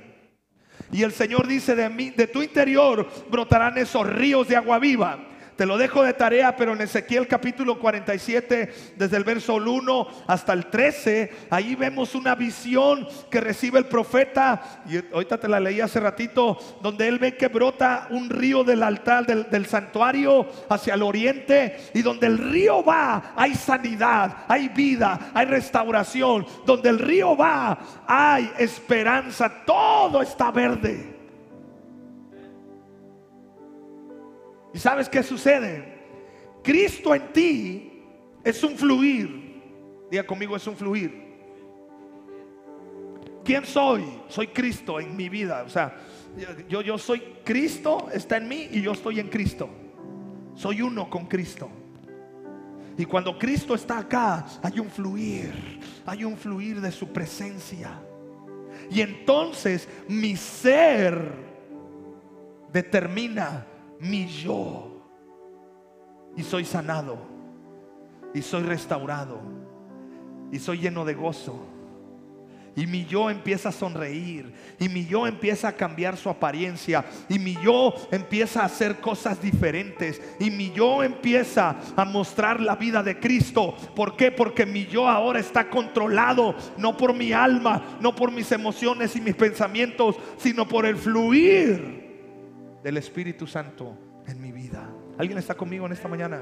Y 0.89 1.04
el 1.04 1.12
Señor 1.12 1.47
dice 1.47 1.76
de 1.76 1.89
mí, 1.89 2.12
de 2.12 2.28
tu 2.28 2.41
interior 2.41 3.12
brotarán 3.30 3.78
esos 3.78 4.08
ríos 4.08 4.47
de 4.47 4.56
agua 4.56 4.80
viva 4.80 5.33
te 5.56 5.66
lo 5.66 5.78
dejo 5.78 6.04
de 6.04 6.13
tarea, 6.13 6.56
pero 6.56 6.74
en 6.74 6.82
Ezequiel 6.82 7.28
capítulo 7.28 7.80
47, 7.80 8.74
desde 8.96 9.18
el 9.18 9.24
verso 9.24 9.56
1 9.56 10.08
hasta 10.28 10.54
el 10.54 10.68
13, 10.68 11.32
ahí 11.50 11.76
vemos 11.76 12.16
una 12.16 12.36
visión 12.36 13.08
que 13.30 13.42
recibe 13.42 13.80
el 13.80 13.86
profeta, 13.86 14.82
y 14.88 14.98
ahorita 15.13 15.38
te 15.38 15.48
la 15.48 15.60
leí 15.60 15.82
hace 15.82 16.00
ratito, 16.00 16.58
donde 16.82 17.08
él 17.08 17.20
ve 17.20 17.38
que 17.38 17.48
brota 17.48 18.08
un 18.10 18.30
río 18.30 18.63
del 18.63 18.84
altar 18.84 19.26
del, 19.26 19.50
del 19.50 19.66
santuario 19.66 20.48
hacia 20.70 20.96
el 20.96 21.04
oriente, 21.04 21.78
y 21.94 22.02
donde 22.02 22.28
el 22.28 22.38
río 22.38 22.84
va, 22.84 23.34
hay 23.36 23.54
sanidad, 23.56 24.46
hay 24.48 24.70
vida, 24.70 25.32
hay 25.34 25.46
restauración, 25.46 26.46
donde 26.66 26.89
el 26.89 27.00
río 27.00 27.38
va, 27.38 27.78
hay 28.08 28.52
esperanza, 28.58 29.63
todo 29.66 30.22
está 30.22 30.52
verde. 30.52 31.12
¿Y 34.73 34.79
sabes 34.79 35.07
qué 35.07 35.21
sucede? 35.21 35.93
Cristo 36.63 37.13
en 37.13 37.33
ti 37.33 38.03
es 38.43 38.63
un 38.63 38.75
fluir. 38.75 39.62
Diga 40.09 40.25
conmigo, 40.25 40.55
es 40.55 40.65
un 40.67 40.75
fluir. 40.75 41.23
¿Quién 43.43 43.65
soy? 43.65 44.03
Soy 44.29 44.47
Cristo 44.47 44.99
en 44.99 45.15
mi 45.15 45.29
vida. 45.29 45.63
O 45.63 45.69
sea, 45.69 45.95
yo, 46.67 46.81
yo 46.81 46.97
soy 46.97 47.21
Cristo, 47.43 48.07
está 48.13 48.38
en 48.38 48.47
mí 48.47 48.69
y 48.71 48.81
yo 48.81 48.93
estoy 48.93 49.19
en 49.19 49.29
Cristo. 49.29 49.69
Soy 50.55 50.81
uno 50.81 51.09
con 51.09 51.25
Cristo. 51.25 51.69
Y 52.97 53.05
cuando 53.05 53.38
Cristo 53.38 53.75
está 53.75 53.99
acá, 53.99 54.45
hay 54.62 54.79
un 54.79 54.89
fluir, 54.89 55.51
hay 56.05 56.23
un 56.23 56.38
fluir 56.38 56.79
de 56.79 56.91
su 56.91 57.07
presencia. 57.12 57.99
Y 58.89 59.01
entonces 59.01 59.88
mi 60.07 60.36
ser 60.36 61.33
determina 62.71 63.65
mi 64.04 64.28
yo. 64.28 64.89
Y 66.36 66.44
soy 66.44 66.66
sanado. 66.66 67.18
Y 68.34 68.42
soy 68.42 68.63
restaurado. 68.63 69.39
Y 70.52 70.60
soy 70.60 70.80
lleno 70.80 71.06
de 71.06 71.13
gozo. 71.13 71.68
Y 72.76 72.88
mi 72.88 73.06
yo 73.06 73.30
empieza 73.30 73.70
a 73.70 73.72
sonreír. 73.72 74.52
Y 74.80 74.89
mi 74.89 75.06
yo 75.06 75.28
empieza 75.28 75.68
a 75.68 75.76
cambiar 75.76 76.18
su 76.18 76.30
apariencia. 76.30 77.06
Y 77.30 77.38
mi 77.38 77.56
yo 77.63 77.94
empieza 78.12 78.62
a 78.62 78.66
hacer 78.66 79.00
cosas 79.00 79.42
diferentes. 79.42 80.20
Y 80.39 80.50
mi 80.50 80.72
yo 80.72 81.04
empieza 81.04 81.76
a 81.96 82.04
mostrar 82.04 82.60
la 82.60 82.76
vida 82.76 83.04
de 83.04 83.20
Cristo. 83.20 83.76
¿Por 83.96 84.16
qué? 84.16 84.32
Porque 84.32 84.66
mi 84.66 84.86
yo 84.88 85.08
ahora 85.08 85.39
está 85.39 85.70
controlado. 85.70 86.56
No 86.78 86.98
por 86.98 87.13
mi 87.13 87.32
alma, 87.32 87.98
no 88.02 88.16
por 88.16 88.32
mis 88.32 88.52
emociones 88.52 89.16
y 89.16 89.22
mis 89.22 89.36
pensamientos, 89.36 90.16
sino 90.38 90.68
por 90.68 90.88
el 90.88 90.98
fluir 90.98 92.03
del 92.84 92.98
Espíritu 92.98 93.48
Santo 93.48 93.98
en 94.28 94.41
mi 94.41 94.52
vida. 94.52 94.89
¿Alguien 95.17 95.38
está 95.38 95.56
conmigo 95.56 95.86
en 95.86 95.93
esta 95.93 96.08
mañana? 96.08 96.41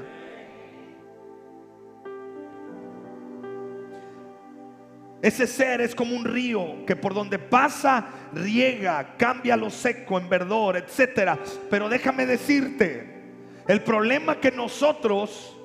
Ese 5.22 5.46
ser 5.46 5.80
es 5.80 5.94
como 5.94 6.16
un 6.16 6.24
río 6.24 6.84
que 6.84 6.96
por 6.96 7.14
donde 7.14 7.38
pasa 7.38 8.08
riega, 8.32 9.16
cambia 9.16 9.56
lo 9.56 9.70
seco 9.70 10.18
en 10.18 10.28
verdor, 10.28 10.76
etcétera. 10.76 11.38
Pero 11.70 11.88
déjame 11.88 12.26
decirte, 12.26 13.22
el 13.68 13.82
problema 13.82 14.40
que 14.40 14.50
nosotros 14.50 15.56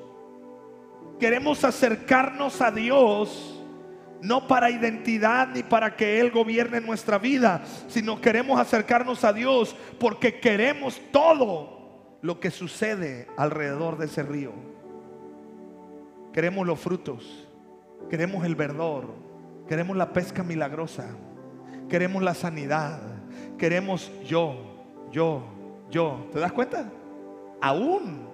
queremos 1.19 1.63
acercarnos 1.63 2.61
a 2.61 2.69
Dios 2.69 3.56
no 4.21 4.47
para 4.47 4.69
identidad 4.69 5.49
ni 5.53 5.63
para 5.63 5.95
que 5.95 6.19
Él 6.19 6.31
gobierne 6.31 6.81
nuestra 6.81 7.17
vida, 7.17 7.63
sino 7.87 8.19
queremos 8.21 8.59
acercarnos 8.59 9.23
a 9.23 9.33
Dios 9.33 9.75
porque 9.99 10.39
queremos 10.39 11.01
todo 11.11 12.17
lo 12.21 12.39
que 12.39 12.51
sucede 12.51 13.27
alrededor 13.37 13.97
de 13.97 14.05
ese 14.05 14.23
río. 14.23 14.53
Queremos 16.33 16.67
los 16.67 16.79
frutos, 16.79 17.47
queremos 18.09 18.45
el 18.45 18.55
verdor, 18.55 19.27
Queremos 19.67 19.97
la 19.97 20.13
pesca 20.13 20.43
milagrosa. 20.43 21.05
Queremos 21.89 22.23
la 22.23 22.33
sanidad. 22.33 22.99
Queremos 23.57 24.11
yo, 24.25 24.55
yo, 25.11 25.43
yo. 25.89 26.27
¿Te 26.31 26.39
das 26.39 26.53
cuenta? 26.53 26.89
Aún 27.61 28.27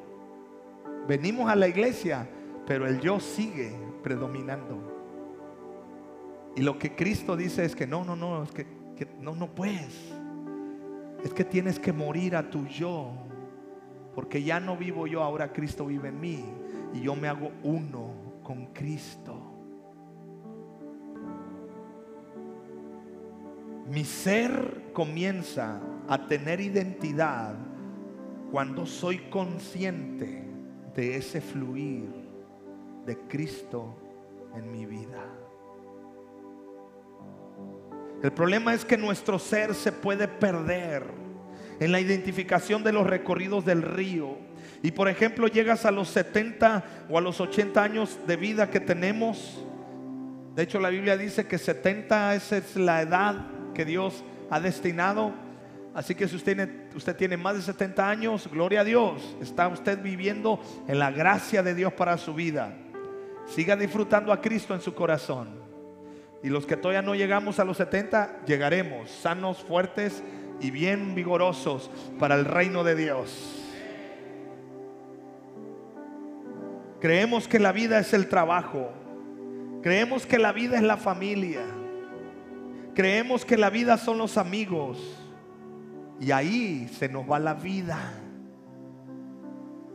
venimos 1.08 1.50
a 1.50 1.56
la 1.56 1.68
iglesia, 1.68 2.28
pero 2.68 2.88
el 2.88 3.00
yo 3.00 3.20
sigue 3.20 3.76
predominando. 4.04 4.83
Y 6.56 6.62
lo 6.62 6.78
que 6.78 6.96
Cristo 6.96 7.36
dice 7.36 7.66
es 7.66 7.76
que 7.76 7.88
no, 7.88 8.04
no, 8.04 8.16
no, 8.16 8.44
es 8.44 8.52
que, 8.52 8.66
no, 9.20 9.36
no 9.36 9.48
puedes. 9.54 10.14
Es 11.24 11.34
que 11.34 11.44
tienes 11.44 11.80
que 11.80 11.92
morir 11.92 12.36
a 12.36 12.50
tu 12.50 12.66
yo. 12.68 13.12
Porque 14.14 14.44
ya 14.44 14.60
no 14.60 14.78
vivo 14.78 15.08
yo, 15.08 15.24
ahora 15.24 15.52
Cristo 15.52 15.86
vive 15.88 16.10
en 16.10 16.20
mí. 16.20 16.44
Y 16.94 17.02
yo 17.02 17.16
me 17.16 17.28
hago 17.28 17.52
uno 17.64 18.12
con 18.44 18.68
Cristo. 18.68 19.54
Mi 23.90 24.06
ser 24.06 24.92
comienza 24.94 25.82
a 26.08 26.28
tener 26.28 26.62
identidad 26.62 27.56
cuando 28.52 28.86
soy 28.86 29.18
consciente 29.30 30.48
de 30.96 31.16
ese 31.18 31.42
fluir 31.42 32.10
de 33.06 33.18
Cristo 33.28 33.96
en 34.56 34.72
mi 34.72 34.86
vida. 34.86 35.43
El 38.24 38.32
problema 38.32 38.74
es 38.74 38.86
que 38.86 38.98
nuestro 38.98 39.38
ser 39.38 39.76
se 39.76 39.92
puede 39.92 40.30
perder 40.30 41.04
en 41.82 41.92
la 41.92 42.00
identificación 42.00 42.82
de 42.82 42.94
los 42.94 43.06
recorridos 43.06 43.66
del 43.66 43.82
río. 43.82 44.38
Y 44.82 44.92
por 44.92 45.10
ejemplo 45.10 45.48
llegas 45.48 45.86
a 45.86 45.92
los 45.92 46.08
70 46.08 46.86
o 47.10 47.18
a 47.18 47.22
los 47.22 47.42
80 47.42 47.84
años 47.84 48.18
de 48.26 48.38
vida 48.38 48.70
que 48.70 48.80
tenemos. 48.80 49.62
De 50.56 50.64
hecho 50.64 50.80
la 50.80 50.88
Biblia 50.88 51.18
dice 51.18 51.48
que 51.48 51.58
70 51.58 52.36
es 52.36 52.78
la 52.78 53.02
edad 53.02 53.46
que 53.74 53.84
Dios 53.84 54.24
ha 54.50 54.62
destinado. 54.62 55.34
Así 55.94 56.16
que 56.16 56.30
si 56.30 56.38
usted, 56.38 56.96
usted 56.96 57.18
tiene 57.18 57.36
más 57.36 57.58
de 57.58 57.62
70 57.62 58.10
años, 58.10 58.50
gloria 58.50 58.82
a 58.82 58.86
Dios, 58.86 59.36
está 59.42 59.68
usted 59.68 60.02
viviendo 60.02 60.62
en 60.88 60.98
la 60.98 61.12
gracia 61.12 61.62
de 61.62 61.76
Dios 61.76 61.92
para 61.92 62.18
su 62.18 62.34
vida. 62.34 62.74
Siga 63.48 63.76
disfrutando 63.76 64.32
a 64.32 64.40
Cristo 64.40 64.74
en 64.74 64.80
su 64.80 64.94
corazón. 64.94 65.63
Y 66.44 66.50
los 66.50 66.66
que 66.66 66.76
todavía 66.76 67.02
no 67.02 67.16
llegamos 67.16 67.60
a 67.60 67.64
los 67.64 67.78
70, 67.78 68.42
llegaremos 68.46 69.10
sanos, 69.10 69.64
fuertes 69.64 70.22
y 70.60 70.72
bien 70.72 71.16
vigorosos 71.16 71.90
para 72.20 72.36
el 72.36 72.44
reino 72.44 72.84
de 72.84 72.96
Dios. 72.96 73.64
Creemos 77.00 77.48
que 77.48 77.60
la 77.60 77.72
vida 77.72 78.00
es 78.00 78.14
el 78.14 78.28
trabajo. 78.28 78.92
Creemos 79.82 80.26
que 80.26 80.38
la 80.38 80.52
vida 80.52 80.78
es 80.78 80.84
la 80.84 80.98
familia. 80.98 81.62
Creemos 82.94 83.44
que 83.44 83.58
la 83.58 83.70
vida 83.70 83.98
son 83.98 84.18
los 84.18 84.38
amigos. 84.38 84.98
Y 86.20 86.32
ahí 86.32 86.90
se 86.98 87.10
nos 87.10 87.30
va 87.30 87.40
la 87.40 87.54
vida. 87.54 88.00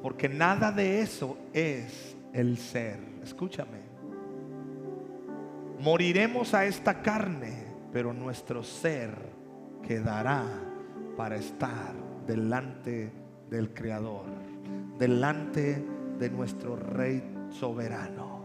Porque 0.03 0.29
nada 0.29 0.73
de 0.73 1.01
eso 1.01 1.39
es 1.53 2.17
el 2.33 2.59
ser. 2.59 2.99
Escúchame. 3.23 3.78
Moriremos 5.81 6.55
a 6.55 6.65
esta 6.65 7.03
carne, 7.03 7.67
pero 7.93 8.13
nuestro 8.13 8.65
ser 8.65 9.15
quedará 9.87 10.45
para 11.17 11.37
estar 11.37 11.95
delante 12.27 13.13
del 13.49 13.73
Creador, 13.73 14.27
delante 14.99 15.85
de 16.19 16.31
nuestro 16.31 16.75
Rey 16.75 17.23
soberano. 17.51 18.39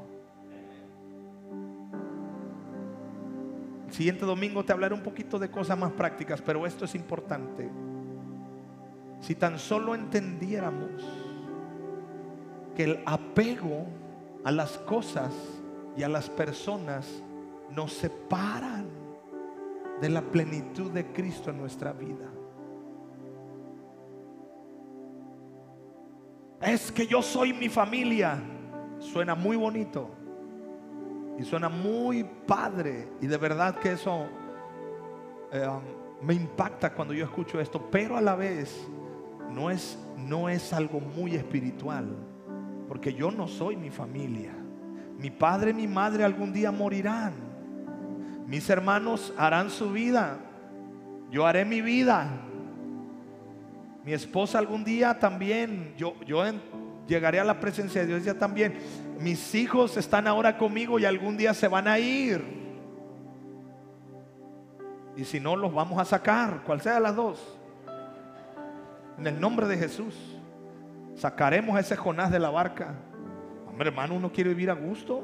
Siguiente 3.90 4.26
domingo 4.26 4.64
te 4.64 4.74
hablaré 4.74 4.94
un 4.94 5.04
poquito 5.04 5.40
de 5.40 5.50
cosas 5.50 5.78
más 5.78 5.92
prácticas, 5.92 6.42
pero 6.42 6.66
esto 6.68 6.86
es 6.86 6.94
importante. 6.94 7.70
Si 9.22 9.36
tan 9.36 9.58
solo 9.58 9.96
entendiéramos 9.96 11.04
que 12.76 12.84
el 12.84 13.04
apego 13.06 13.86
a 14.44 14.52
las 14.52 14.78
cosas 14.80 15.32
y 15.96 16.04
a 16.04 16.10
las 16.10 16.30
personas 16.30 17.24
nos 17.70 17.94
separan 17.94 18.88
de 20.02 20.10
la 20.10 20.22
plenitud 20.22 20.92
de 20.92 21.12
Cristo 21.12 21.50
en 21.50 21.58
nuestra 21.58 21.94
vida. 21.94 22.30
Es 26.62 26.92
que 26.92 27.06
yo 27.06 27.22
soy 27.22 27.54
mi 27.54 27.70
familia. 27.70 28.42
Suena 29.00 29.36
muy 29.36 29.58
bonito. 29.58 30.10
Y 31.38 31.44
suena 31.44 31.68
muy 31.68 32.24
padre. 32.24 33.10
Y 33.22 33.28
de 33.28 33.38
verdad 33.38 33.76
que 33.80 33.94
eso 33.94 34.28
eh, 35.52 35.68
um, 35.68 36.26
me 36.26 36.34
impacta 36.34 36.94
cuando 36.94 37.14
yo 37.14 37.26
escucho 37.26 37.60
esto. 37.60 37.90
Pero 37.92 38.16
a 38.16 38.22
la 38.22 38.36
vez 38.36 38.88
no 39.50 39.70
es, 39.70 40.00
no 40.18 40.48
es 40.48 40.72
algo 40.72 41.00
muy 41.02 41.36
espiritual. 41.36 42.16
Porque 42.88 43.14
yo 43.14 43.30
no 43.30 43.48
soy 43.48 43.76
mi 43.76 43.90
familia. 43.90 44.63
Mi 45.24 45.32
padre 45.32 45.72
y 45.72 45.74
mi 45.74 45.88
madre 45.88 46.24
algún 46.24 46.54
día 46.54 46.72
morirán. 46.72 47.34
Mis 48.46 48.70
hermanos 48.70 49.34
harán 49.38 49.72
su 49.72 49.92
vida. 49.92 50.38
Yo 51.32 51.48
haré 51.48 51.66
mi 51.66 51.82
vida. 51.82 52.28
Mi 54.06 54.14
esposa 54.14 54.60
algún 54.60 54.84
día 54.84 55.18
también. 55.18 55.96
Yo, 55.98 56.14
yo 56.28 56.44
llegaré 57.08 57.40
a 57.40 57.44
la 57.44 57.60
presencia 57.60 58.02
de 58.02 58.08
Dios 58.08 58.24
ya 58.24 58.36
también 58.36 58.78
mis 59.24 59.56
hijos 59.56 59.96
están 59.98 60.28
ahora 60.28 60.58
conmigo 60.58 61.00
y 61.00 61.06
algún 61.06 61.38
día 61.38 61.54
se 61.54 61.70
van 61.70 61.88
a 61.88 61.98
ir. 61.98 62.44
Y 65.16 65.24
si 65.24 65.40
no, 65.40 65.56
los 65.56 65.74
vamos 65.74 65.98
a 66.00 66.06
sacar, 66.06 66.62
cual 66.66 66.82
sea 66.82 67.00
las 67.00 67.16
dos. 67.16 67.58
En 69.18 69.26
el 69.28 69.40
nombre 69.40 69.68
de 69.68 69.78
Jesús, 69.78 70.14
sacaremos 71.16 71.76
a 71.78 71.80
ese 71.80 71.96
Jonás 71.96 72.32
de 72.32 72.40
la 72.40 72.50
barca. 72.50 72.96
Hombre, 73.74 73.90
hermano, 73.90 74.14
uno 74.14 74.32
quiere 74.32 74.52
vivir 74.52 74.70
a 74.70 74.76
gusto. 74.76 75.20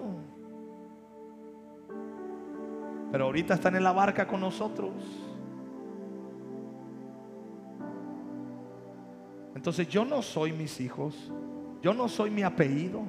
Pero 3.11 3.25
ahorita 3.25 3.53
están 3.53 3.75
en 3.75 3.83
la 3.83 3.91
barca 3.91 4.25
con 4.25 4.41
nosotros. 4.41 4.91
Entonces 9.53 9.87
yo 9.87 10.03
no 10.03 10.23
soy 10.23 10.51
mis 10.51 10.81
hijos. 10.81 11.31
Yo 11.83 11.93
no 11.93 12.07
soy 12.07 12.31
mi 12.31 12.41
apellido. 12.41 13.03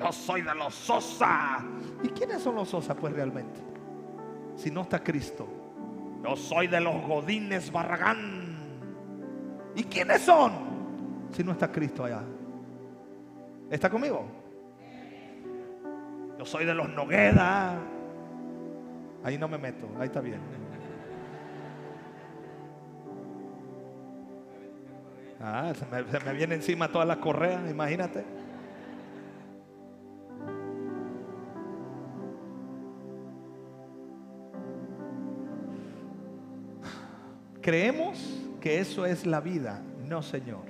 Yo 0.00 0.10
soy 0.10 0.40
de 0.40 0.54
los 0.54 0.74
Sosa. 0.74 1.62
¿Y 2.02 2.08
quiénes 2.08 2.40
son 2.40 2.54
los 2.54 2.70
Sosa 2.70 2.96
pues 2.96 3.12
realmente? 3.12 3.60
Si 4.54 4.70
no 4.70 4.80
está 4.80 5.04
Cristo. 5.04 5.46
Yo 6.24 6.36
soy 6.36 6.68
de 6.68 6.80
los 6.80 7.06
Godines 7.06 7.70
Barragán. 7.70 8.56
¿Y 9.74 9.84
quiénes 9.84 10.22
son? 10.22 10.52
Si 11.32 11.44
no 11.44 11.52
está 11.52 11.70
Cristo 11.70 12.02
allá. 12.02 12.22
¿Está 13.70 13.90
conmigo? 13.90 14.24
Yo 16.38 16.44
soy 16.44 16.64
de 16.64 16.74
los 16.74 16.88
Nogueda. 16.90 17.78
Ahí 19.24 19.38
no 19.38 19.48
me 19.48 19.58
meto, 19.58 19.88
ahí 19.98 20.06
está 20.06 20.20
bien. 20.20 20.40
Ah, 25.40 25.72
se 25.74 25.84
me, 25.86 26.02
me 26.02 26.32
viene 26.32 26.54
encima 26.54 26.88
toda 26.88 27.04
la 27.04 27.20
correa, 27.20 27.68
imagínate. 27.68 28.24
Creemos 37.60 38.44
que 38.60 38.78
eso 38.78 39.04
es 39.06 39.26
la 39.26 39.40
vida. 39.40 39.82
No, 40.08 40.22
Señor. 40.22 40.64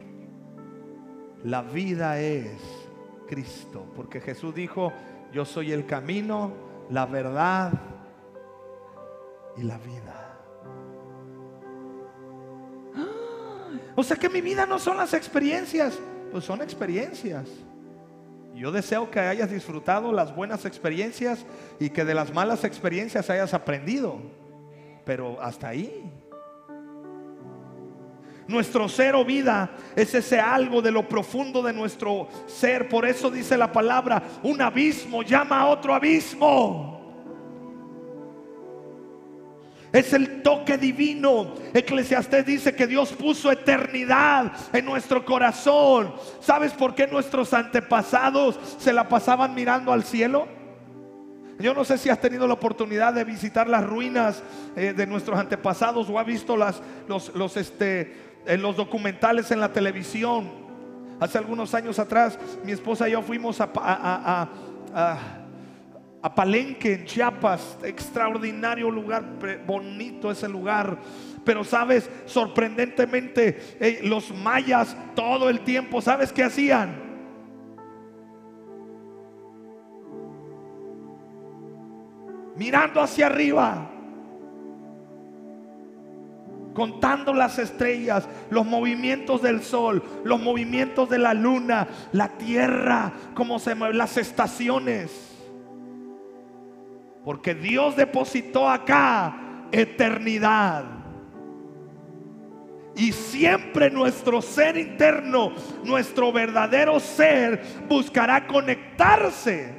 La 1.44 1.60
vida 1.60 2.18
es 2.18 2.85
Cristo. 3.26 3.84
Porque 3.94 4.20
Jesús 4.20 4.54
dijo, 4.54 4.92
yo 5.32 5.44
soy 5.44 5.72
el 5.72 5.86
camino, 5.86 6.52
la 6.90 7.06
verdad 7.06 7.72
y 9.56 9.62
la 9.62 9.78
vida. 9.78 10.22
O 13.94 14.02
sea 14.02 14.16
que 14.16 14.28
mi 14.28 14.42
vida 14.42 14.66
no 14.66 14.78
son 14.78 14.98
las 14.98 15.14
experiencias, 15.14 15.98
pues 16.30 16.44
son 16.44 16.60
experiencias. 16.60 17.48
Yo 18.54 18.70
deseo 18.72 19.10
que 19.10 19.20
hayas 19.20 19.50
disfrutado 19.50 20.12
las 20.12 20.34
buenas 20.34 20.64
experiencias 20.64 21.44
y 21.78 21.90
que 21.90 22.04
de 22.04 22.14
las 22.14 22.32
malas 22.32 22.64
experiencias 22.64 23.28
hayas 23.30 23.52
aprendido. 23.52 24.18
Pero 25.04 25.40
hasta 25.40 25.68
ahí. 25.68 26.10
Nuestro 28.48 28.88
ser 28.88 29.16
o 29.16 29.24
vida 29.24 29.70
es 29.96 30.14
ese 30.14 30.38
algo 30.38 30.80
de 30.80 30.92
lo 30.92 31.08
profundo 31.08 31.62
de 31.62 31.72
nuestro 31.72 32.28
ser. 32.46 32.88
Por 32.88 33.04
eso 33.04 33.30
dice 33.30 33.56
la 33.56 33.72
palabra, 33.72 34.22
un 34.42 34.62
abismo 34.62 35.22
llama 35.22 35.60
a 35.60 35.66
otro 35.66 35.92
abismo. 35.92 36.96
Es 39.92 40.12
el 40.12 40.42
toque 40.42 40.78
divino. 40.78 41.54
Eclesiastés 41.72 42.46
dice 42.46 42.74
que 42.74 42.86
Dios 42.86 43.12
puso 43.12 43.50
eternidad 43.50 44.52
en 44.72 44.84
nuestro 44.84 45.24
corazón. 45.24 46.14
¿Sabes 46.40 46.72
por 46.72 46.94
qué 46.94 47.06
nuestros 47.06 47.52
antepasados 47.52 48.60
se 48.78 48.92
la 48.92 49.08
pasaban 49.08 49.54
mirando 49.54 49.92
al 49.92 50.04
cielo? 50.04 50.48
Yo 51.58 51.72
no 51.72 51.84
sé 51.84 51.96
si 51.96 52.10
has 52.10 52.20
tenido 52.20 52.46
la 52.46 52.54
oportunidad 52.54 53.14
de 53.14 53.24
visitar 53.24 53.66
las 53.66 53.82
ruinas 53.82 54.42
eh, 54.76 54.92
de 54.94 55.06
nuestros 55.06 55.38
antepasados 55.38 56.10
o 56.10 56.18
has 56.18 56.26
visto 56.26 56.56
las, 56.56 56.82
los, 57.08 57.34
los, 57.34 57.56
este, 57.56 58.25
en 58.46 58.62
los 58.62 58.76
documentales 58.76 59.50
en 59.50 59.60
la 59.60 59.72
televisión. 59.72 60.66
Hace 61.18 61.38
algunos 61.38 61.74
años 61.74 61.98
atrás, 61.98 62.38
mi 62.64 62.72
esposa 62.72 63.08
y 63.08 63.12
yo 63.12 63.22
fuimos 63.22 63.60
a, 63.60 63.70
a, 63.74 64.48
a, 64.94 65.18
a 66.22 66.34
Palenque, 66.34 66.94
en 66.94 67.04
Chiapas. 67.06 67.78
Extraordinario 67.82 68.90
lugar, 68.90 69.24
bonito 69.66 70.30
ese 70.30 70.48
lugar. 70.48 70.98
Pero 71.44 71.64
sabes, 71.64 72.10
sorprendentemente, 72.26 73.76
eh, 73.80 74.00
los 74.02 74.34
mayas 74.34 74.96
todo 75.14 75.48
el 75.48 75.60
tiempo, 75.60 76.02
¿sabes 76.02 76.32
qué 76.32 76.42
hacían? 76.42 77.04
Mirando 82.56 83.00
hacia 83.00 83.26
arriba 83.26 83.90
contando 86.76 87.32
las 87.32 87.58
estrellas, 87.58 88.28
los 88.50 88.66
movimientos 88.66 89.40
del 89.40 89.62
sol, 89.62 90.02
los 90.24 90.38
movimientos 90.42 91.08
de 91.08 91.18
la 91.18 91.32
luna, 91.32 91.88
la 92.12 92.36
tierra, 92.36 93.10
cómo 93.32 93.58
se 93.58 93.74
mueven 93.74 93.96
las 93.96 94.18
estaciones. 94.18 95.34
Porque 97.24 97.54
Dios 97.54 97.96
depositó 97.96 98.68
acá 98.68 99.66
eternidad. 99.72 100.84
Y 102.94 103.12
siempre 103.12 103.90
nuestro 103.90 104.42
ser 104.42 104.76
interno, 104.76 105.52
nuestro 105.82 106.30
verdadero 106.30 107.00
ser, 107.00 107.62
buscará 107.88 108.46
conectarse 108.46 109.74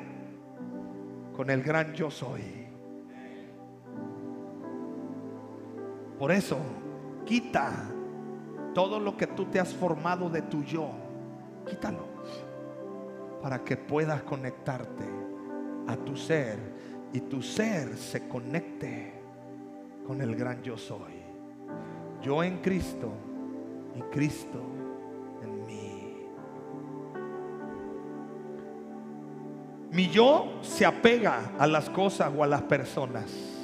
con 1.35 1.51
el 1.51 1.61
gran 1.61 1.93
yo 1.93 2.09
soy. 2.09 2.41
Por 6.17 6.31
eso 6.31 6.57
Quita 7.27 7.73
todo 8.73 8.99
lo 8.99 9.17
que 9.17 9.27
tú 9.27 9.45
te 9.45 9.59
has 9.59 9.73
formado 9.73 10.29
de 10.29 10.43
tu 10.43 10.63
yo. 10.63 10.89
Quítalo. 11.67 12.07
Para 13.41 13.63
que 13.63 13.75
puedas 13.75 14.23
conectarte 14.23 15.03
a 15.87 15.95
tu 15.97 16.15
ser 16.15 16.57
y 17.11 17.19
tu 17.21 17.41
ser 17.41 17.97
se 17.97 18.27
conecte 18.27 19.13
con 20.05 20.21
el 20.21 20.35
gran 20.35 20.61
yo 20.63 20.77
soy. 20.77 21.21
Yo 22.21 22.43
en 22.43 22.59
Cristo 22.59 23.11
y 23.93 24.01
Cristo 24.03 24.61
en 25.43 25.65
mí. 25.65 26.27
Mi 29.91 30.07
yo 30.09 30.59
se 30.61 30.85
apega 30.85 31.51
a 31.59 31.67
las 31.67 31.89
cosas 31.89 32.31
o 32.35 32.43
a 32.43 32.47
las 32.47 32.61
personas. 32.61 33.56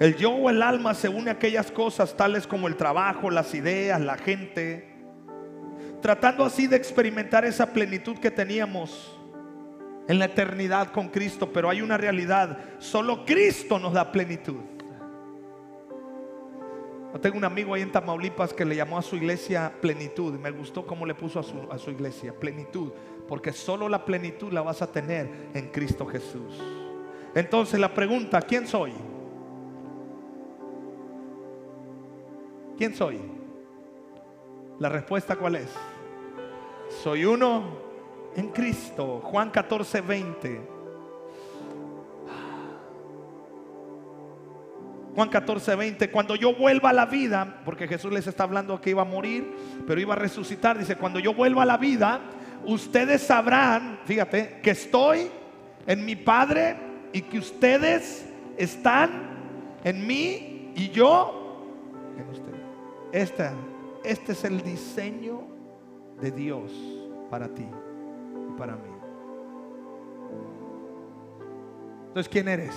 El 0.00 0.16
yo 0.16 0.30
o 0.30 0.48
el 0.48 0.62
alma 0.62 0.94
se 0.94 1.10
une 1.10 1.28
a 1.28 1.34
aquellas 1.34 1.70
cosas 1.70 2.16
tales 2.16 2.46
como 2.46 2.68
el 2.68 2.76
trabajo, 2.76 3.30
las 3.30 3.54
ideas, 3.54 4.00
la 4.00 4.16
gente, 4.16 4.88
tratando 6.00 6.42
así 6.42 6.66
de 6.66 6.76
experimentar 6.76 7.44
esa 7.44 7.70
plenitud 7.74 8.16
que 8.16 8.30
teníamos 8.30 9.14
en 10.08 10.18
la 10.18 10.24
eternidad 10.24 10.90
con 10.90 11.10
Cristo. 11.10 11.52
Pero 11.52 11.68
hay 11.68 11.82
una 11.82 11.98
realidad, 11.98 12.58
solo 12.78 13.26
Cristo 13.26 13.78
nos 13.78 13.92
da 13.92 14.10
plenitud. 14.10 14.62
Yo 17.12 17.20
tengo 17.20 17.36
un 17.36 17.44
amigo 17.44 17.74
ahí 17.74 17.82
en 17.82 17.92
Tamaulipas 17.92 18.54
que 18.54 18.64
le 18.64 18.76
llamó 18.76 18.96
a 18.96 19.02
su 19.02 19.16
iglesia 19.16 19.70
plenitud. 19.82 20.32
Me 20.38 20.50
gustó 20.50 20.86
cómo 20.86 21.04
le 21.04 21.14
puso 21.14 21.40
a 21.40 21.42
su, 21.42 21.70
a 21.70 21.76
su 21.76 21.90
iglesia 21.90 22.32
plenitud. 22.32 22.90
Porque 23.28 23.52
solo 23.52 23.86
la 23.86 24.02
plenitud 24.06 24.50
la 24.50 24.62
vas 24.62 24.80
a 24.80 24.90
tener 24.90 25.28
en 25.52 25.68
Cristo 25.68 26.06
Jesús. 26.06 26.58
Entonces 27.34 27.78
la 27.78 27.92
pregunta, 27.92 28.40
¿quién 28.40 28.66
soy? 28.66 28.94
¿Quién 32.80 32.94
soy? 32.94 33.20
La 34.78 34.88
respuesta 34.88 35.36
cuál 35.36 35.56
es? 35.56 35.68
Soy 37.02 37.26
uno 37.26 37.76
en 38.34 38.48
Cristo. 38.52 39.20
Juan 39.22 39.50
14, 39.50 40.00
20. 40.00 40.60
Juan 45.14 45.28
14, 45.28 45.76
20. 45.76 46.10
Cuando 46.10 46.34
yo 46.36 46.54
vuelva 46.54 46.88
a 46.88 46.92
la 46.94 47.04
vida, 47.04 47.60
porque 47.66 47.86
Jesús 47.86 48.10
les 48.14 48.26
está 48.26 48.44
hablando 48.44 48.80
que 48.80 48.88
iba 48.88 49.02
a 49.02 49.04
morir, 49.04 49.54
pero 49.86 50.00
iba 50.00 50.14
a 50.14 50.16
resucitar. 50.16 50.78
Dice, 50.78 50.96
cuando 50.96 51.18
yo 51.18 51.34
vuelva 51.34 51.64
a 51.64 51.66
la 51.66 51.76
vida, 51.76 52.18
ustedes 52.64 53.20
sabrán, 53.20 54.00
fíjate, 54.06 54.60
que 54.62 54.70
estoy 54.70 55.30
en 55.86 56.02
mi 56.02 56.16
Padre 56.16 56.76
y 57.12 57.20
que 57.20 57.40
ustedes 57.40 58.26
están 58.56 59.10
en 59.84 60.06
mí 60.06 60.72
y 60.74 60.88
yo 60.88 61.66
en 62.16 62.26
ustedes. 62.30 62.49
Esta, 63.12 63.54
este 64.04 64.32
es 64.32 64.44
el 64.44 64.62
diseño 64.62 65.42
de 66.20 66.30
Dios 66.30 66.70
para 67.28 67.48
ti 67.48 67.66
y 67.66 68.58
para 68.58 68.76
mí. 68.76 68.90
Entonces, 72.08 72.28
¿quién 72.28 72.48
eres? 72.48 72.74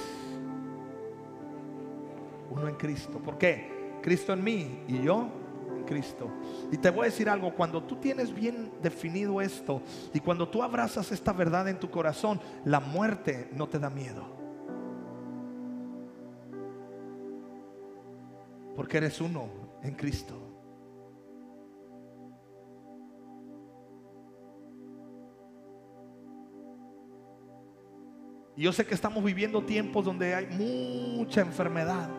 Uno 2.50 2.68
en 2.68 2.76
Cristo. 2.76 3.20
¿Por 3.20 3.38
qué? 3.38 3.98
Cristo 4.02 4.34
en 4.34 4.44
mí 4.44 4.84
y 4.88 5.02
yo 5.02 5.28
en 5.76 5.84
Cristo. 5.84 6.30
Y 6.72 6.78
te 6.78 6.90
voy 6.90 7.02
a 7.02 7.06
decir 7.06 7.30
algo, 7.30 7.54
cuando 7.54 7.84
tú 7.84 7.96
tienes 7.98 8.34
bien 8.34 8.72
definido 8.82 9.40
esto 9.40 9.82
y 10.14 10.20
cuando 10.20 10.48
tú 10.48 10.64
abrazas 10.64 11.12
esta 11.12 11.32
verdad 11.32 11.68
en 11.68 11.80
tu 11.80 11.90
corazón, 11.90 12.40
la 12.66 12.80
muerte 12.80 13.50
no 13.54 13.68
te 13.68 13.80
da 13.80 13.90
miedo. 13.90 14.26
Porque 18.76 18.98
eres 18.98 19.22
uno 19.22 19.73
en 19.84 19.96
Cristo. 19.96 20.40
Y 28.56 28.62
yo 28.64 28.72
sé 28.72 28.86
que 28.86 28.94
estamos 28.94 29.24
viviendo 29.24 29.64
tiempos 29.64 30.06
donde 30.06 30.36
hay 30.36 30.48
mucha 30.48 31.42
enfermedad. 31.42 32.10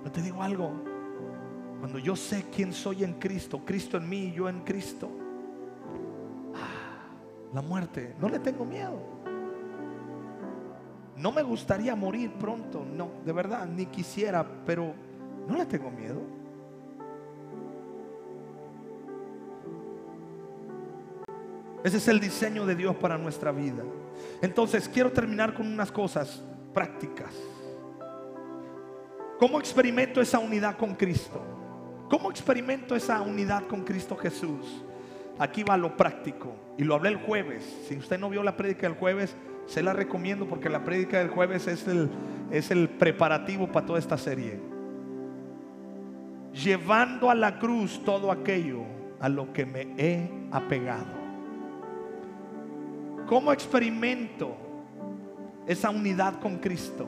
Pero 0.00 0.12
te 0.12 0.22
digo 0.22 0.42
algo, 0.42 0.72
cuando 1.78 1.98
yo 1.98 2.16
sé 2.16 2.46
quién 2.54 2.72
soy 2.72 3.04
en 3.04 3.14
Cristo, 3.14 3.62
Cristo 3.64 3.96
en 3.96 4.08
mí 4.08 4.32
yo 4.32 4.48
en 4.48 4.60
Cristo, 4.60 5.08
la 7.52 7.62
muerte. 7.62 8.14
No 8.20 8.28
le 8.28 8.40
tengo 8.40 8.64
miedo. 8.64 9.18
No 11.16 11.32
me 11.32 11.42
gustaría 11.42 11.96
morir 11.96 12.32
pronto, 12.34 12.84
no, 12.84 13.10
de 13.24 13.32
verdad, 13.32 13.66
ni 13.66 13.86
quisiera, 13.86 14.46
pero 14.64 14.94
no 15.48 15.56
le 15.56 15.66
tengo 15.66 15.90
miedo. 15.90 16.20
Ese 21.82 21.96
es 21.96 22.08
el 22.08 22.20
diseño 22.20 22.66
de 22.66 22.74
Dios 22.74 22.94
para 22.96 23.16
nuestra 23.16 23.50
vida. 23.50 23.82
Entonces, 24.42 24.88
quiero 24.88 25.10
terminar 25.10 25.54
con 25.54 25.66
unas 25.66 25.90
cosas 25.90 26.44
prácticas. 26.74 27.32
¿Cómo 29.38 29.58
experimento 29.58 30.20
esa 30.20 30.38
unidad 30.38 30.76
con 30.76 30.94
Cristo? 30.94 31.40
¿Cómo 32.10 32.30
experimento 32.30 32.94
esa 32.94 33.20
unidad 33.22 33.66
con 33.66 33.84
Cristo 33.84 34.16
Jesús? 34.16 34.84
Aquí 35.38 35.62
va 35.62 35.76
lo 35.76 35.96
práctico. 35.96 36.52
Y 36.76 36.84
lo 36.84 36.94
hablé 36.94 37.10
el 37.10 37.16
jueves. 37.16 37.64
Si 37.88 37.96
usted 37.96 38.18
no 38.18 38.28
vio 38.28 38.42
la 38.42 38.56
prédica 38.56 38.82
del 38.88 38.98
jueves, 38.98 39.36
se 39.66 39.82
la 39.82 39.92
recomiendo 39.92 40.46
porque 40.46 40.68
la 40.68 40.84
prédica 40.84 41.18
del 41.18 41.28
jueves 41.28 41.68
es 41.68 41.86
el, 41.86 42.10
es 42.50 42.70
el 42.70 42.88
preparativo 42.88 43.68
para 43.68 43.86
toda 43.86 43.98
esta 43.98 44.18
serie. 44.18 44.77
Llevando 46.52 47.30
a 47.30 47.34
la 47.34 47.58
cruz 47.58 48.02
todo 48.04 48.32
aquello 48.32 48.82
a 49.20 49.28
lo 49.28 49.52
que 49.52 49.66
me 49.66 49.94
he 49.96 50.30
apegado. 50.50 51.18
¿Cómo 53.26 53.52
experimento 53.52 54.56
esa 55.66 55.90
unidad 55.90 56.40
con 56.40 56.58
Cristo? 56.58 57.06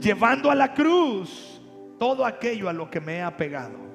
Llevando 0.00 0.50
a 0.50 0.54
la 0.54 0.72
cruz 0.72 1.60
todo 1.98 2.24
aquello 2.24 2.68
a 2.68 2.72
lo 2.72 2.90
que 2.90 3.00
me 3.00 3.16
he 3.16 3.22
apegado. 3.22 3.88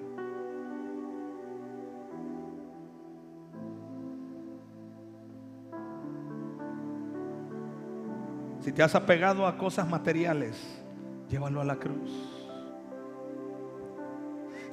Si 8.60 8.72
te 8.72 8.82
has 8.82 8.96
apegado 8.96 9.46
a 9.46 9.58
cosas 9.58 9.88
materiales, 9.88 10.58
llévalo 11.30 11.60
a 11.60 11.66
la 11.66 11.76
cruz. 11.76 12.33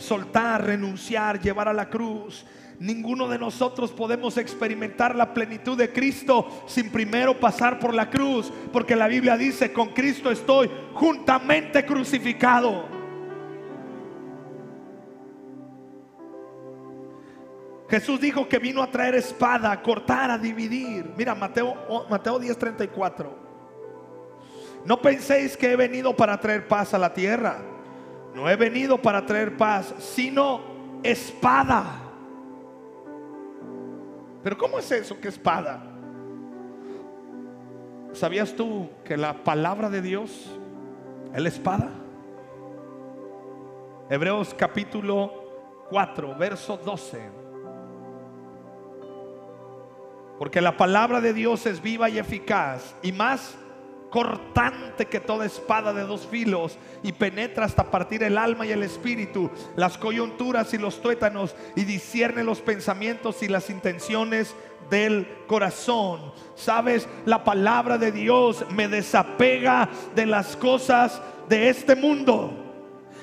Soltar, 0.01 0.65
renunciar, 0.65 1.41
llevar 1.41 1.69
a 1.69 1.73
la 1.73 1.89
cruz. 1.89 2.45
Ninguno 2.81 3.29
de 3.29 3.39
nosotros 3.39 3.93
podemos 3.93 4.39
experimentar 4.39 5.15
la 5.15 5.35
plenitud 5.35 5.77
de 5.77 5.93
Cristo 5.93 6.65
sin 6.67 6.91
primero 6.91 7.39
pasar 7.39 7.79
por 7.79 7.95
la 7.95 8.09
cruz, 8.09 8.51
porque 8.73 8.97
la 8.97 9.07
Biblia 9.07 9.37
dice, 9.37 9.71
con 9.71 9.91
Cristo 9.91 10.31
estoy 10.31 10.71
juntamente 10.95 11.85
crucificado. 11.85 13.01
Jesús 17.91 18.21
dijo 18.21 18.49
que 18.49 18.59
vino 18.59 18.83
a 18.83 18.91
traer 18.91 19.17
espada, 19.17 19.73
a 19.73 19.83
cortar, 19.83 20.31
a 20.31 20.39
dividir. 20.39 21.13
Mira, 21.19 21.35
Mateo, 21.35 22.07
Mateo 22.09 22.41
10:34. 22.41 23.29
No 24.87 25.03
penséis 25.03 25.57
que 25.57 25.73
he 25.73 25.77
venido 25.77 26.17
para 26.17 26.41
traer 26.41 26.67
paz 26.67 26.95
a 26.95 26.99
la 26.99 27.13
tierra. 27.13 27.61
No 28.35 28.49
he 28.49 28.57
venido 28.57 29.01
para 29.01 29.25
traer 29.27 29.57
paz, 29.57 29.95
sino 29.99 30.61
espada. 31.03 31.85
Pero 34.43 34.57
¿cómo 34.57 34.79
es 34.79 34.91
eso 34.91 35.19
que 35.21 35.29
espada? 35.29 35.83
¿Sabías 38.13 38.55
tú 38.55 38.89
que 39.05 39.17
la 39.17 39.45
palabra 39.45 39.91
de 39.91 40.03
Dios 40.03 40.51
es 41.35 41.43
la 41.43 41.49
espada? 41.49 41.91
Hebreos 44.09 44.55
capítulo 44.55 45.33
4, 45.91 46.35
verso 46.37 46.77
12. 46.77 47.41
Porque 50.39 50.61
la 50.61 50.77
palabra 50.77 51.21
de 51.21 51.35
Dios 51.35 51.67
es 51.67 51.83
viva 51.83 52.09
y 52.09 52.19
eficaz 52.19 52.97
y 53.03 53.13
más 53.13 53.57
cortante 54.11 55.07
que 55.07 55.21
toda 55.21 55.47
espada 55.47 55.93
de 55.93 56.03
dos 56.03 56.27
filos 56.27 56.77
y 57.03 57.13
penetra 57.13 57.65
hasta 57.65 57.91
partir 57.91 58.23
el 58.23 58.37
alma 58.37 58.67
y 58.67 58.73
el 58.73 58.83
espíritu, 58.83 59.51
las 59.77 59.97
coyunturas 59.97 60.75
y 60.75 60.79
los 60.79 61.01
tuétanos 61.01 61.55
y 61.77 61.85
discierne 61.85 62.45
los 62.45 62.61
pensamientos 62.61 63.43
y 63.43 63.49
las 63.49 63.71
intenciones 63.71 64.55
del 64.91 65.27
corazón. 65.47 66.33
Sabes, 66.57 67.09
la 67.25 67.45
palabra 67.45 67.97
de 67.97 68.13
Dios 68.13 68.67
me 68.71 68.89
desapega 68.89 69.89
de 70.15 70.27
las 70.27 70.57
cosas 70.57 71.23
de 71.49 71.69
este 71.69 71.95
mundo. 71.95 72.53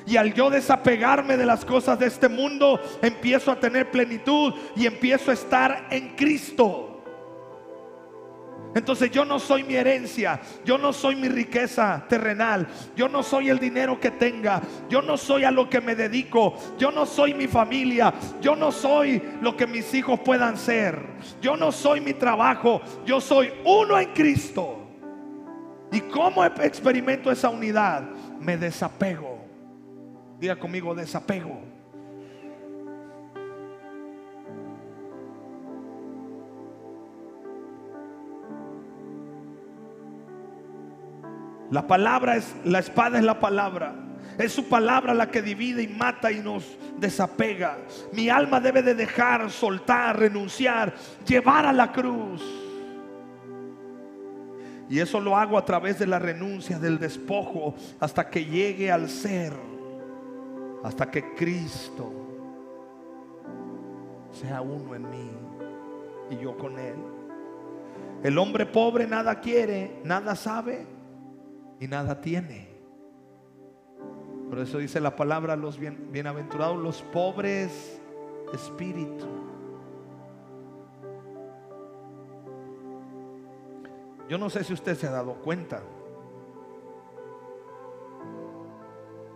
Y 0.06 0.16
al 0.16 0.34
yo 0.34 0.50
desapegarme 0.50 1.36
de 1.36 1.46
las 1.46 1.66
cosas 1.66 2.00
de 2.00 2.08
este 2.08 2.30
mundo, 2.30 2.80
empiezo 3.02 3.52
a 3.52 3.60
tener 3.60 3.92
plenitud 3.92 4.54
y 4.74 4.86
empiezo 4.86 5.32
a 5.32 5.34
estar 5.34 5.88
en 5.92 6.16
Cristo. 6.16 6.87
Entonces 8.76 9.10
yo 9.12 9.26
no 9.26 9.40
soy 9.40 9.64
mi 9.64 9.76
herencia, 9.76 10.40
yo 10.64 10.78
no 10.78 10.94
soy 10.94 11.16
mi 11.16 11.30
riqueza 11.30 12.06
terrenal, 12.08 12.68
yo 12.96 13.08
no 13.08 13.24
soy 13.24 13.50
el 13.50 13.60
dinero 13.60 14.00
que 14.00 14.12
tenga, 14.12 14.62
yo 14.90 15.02
no 15.02 15.18
soy 15.18 15.44
a 15.46 15.52
lo 15.52 15.70
que 15.70 15.82
me 15.82 15.96
dedico, 15.96 16.56
yo 16.78 16.92
no 16.92 17.06
soy 17.06 17.34
mi 17.34 17.48
familia, 17.48 18.14
yo 18.42 18.56
no 18.56 18.72
soy 18.72 19.22
lo 19.42 19.56
que 19.58 19.68
mis 19.68 19.94
hijos 19.94 20.20
puedan 20.20 20.58
ser, 20.58 21.02
yo 21.42 21.58
no 21.58 21.72
soy 21.72 22.02
mi 22.02 22.14
trabajo, 22.14 22.82
yo 23.06 23.20
soy 23.20 23.52
uno 23.66 24.00
en 24.00 24.14
Cristo. 24.14 24.84
¿Y 25.92 26.02
cómo 26.02 26.44
experimento 26.44 27.32
esa 27.32 27.50
unidad? 27.50 28.04
Me 28.40 28.58
desapego. 28.58 29.40
Diga 30.40 30.58
conmigo, 30.58 30.94
desapego. 30.94 31.77
La 41.72 41.86
palabra 41.86 42.38
es, 42.38 42.56
la 42.64 42.80
espada 42.80 43.18
es 43.18 43.24
la 43.24 43.40
palabra. 43.40 43.94
Es 44.38 44.54
su 44.54 44.70
palabra 44.70 45.14
la 45.14 45.32
que 45.32 45.42
divide 45.42 45.82
y 45.84 45.88
mata 45.88 46.32
y 46.32 46.40
nos 46.40 46.78
desapega. 47.00 47.78
Mi 48.14 48.30
alma 48.30 48.60
debe 48.60 48.84
de 48.84 48.94
dejar, 48.94 49.50
soltar, 49.50 50.20
renunciar, 50.20 50.94
llevar 51.26 51.66
a 51.66 51.74
la 51.74 51.92
cruz. 51.92 52.44
Y 54.90 55.00
eso 55.00 55.20
lo 55.20 55.36
hago 55.36 55.58
a 55.58 55.66
través 55.66 56.00
de 56.00 56.08
la 56.08 56.20
renuncia, 56.20 56.80
del 56.80 57.00
despojo, 57.00 57.76
hasta 58.00 58.30
que 58.30 58.46
llegue 58.46 58.90
al 58.90 59.10
ser, 59.10 59.54
hasta 60.84 61.12
que 61.12 61.36
Cristo 61.36 62.14
sea 64.32 64.62
uno 64.62 64.96
en 64.96 65.10
mí 65.10 65.32
y 66.30 66.38
yo 66.38 66.58
con 66.58 66.80
Él. 66.80 66.96
El 68.24 68.38
hombre 68.38 68.66
pobre 68.66 69.08
nada 69.08 69.42
quiere, 69.42 70.00
nada 70.06 70.36
sabe 70.36 70.97
y 71.80 71.88
nada 71.88 72.22
tiene. 72.22 72.78
Por 74.50 74.60
eso 74.60 74.78
dice 74.78 75.02
la 75.02 75.16
palabra, 75.16 75.56
los 75.56 75.78
bienaventurados, 75.80 76.78
los 76.78 77.02
pobres 77.02 78.02
espíritu. 78.54 79.26
Yo 84.30 84.38
no 84.38 84.50
sé 84.50 84.64
si 84.64 84.74
usted 84.74 84.96
se 84.96 85.08
ha 85.08 85.12
dado 85.12 85.36
cuenta, 85.36 85.82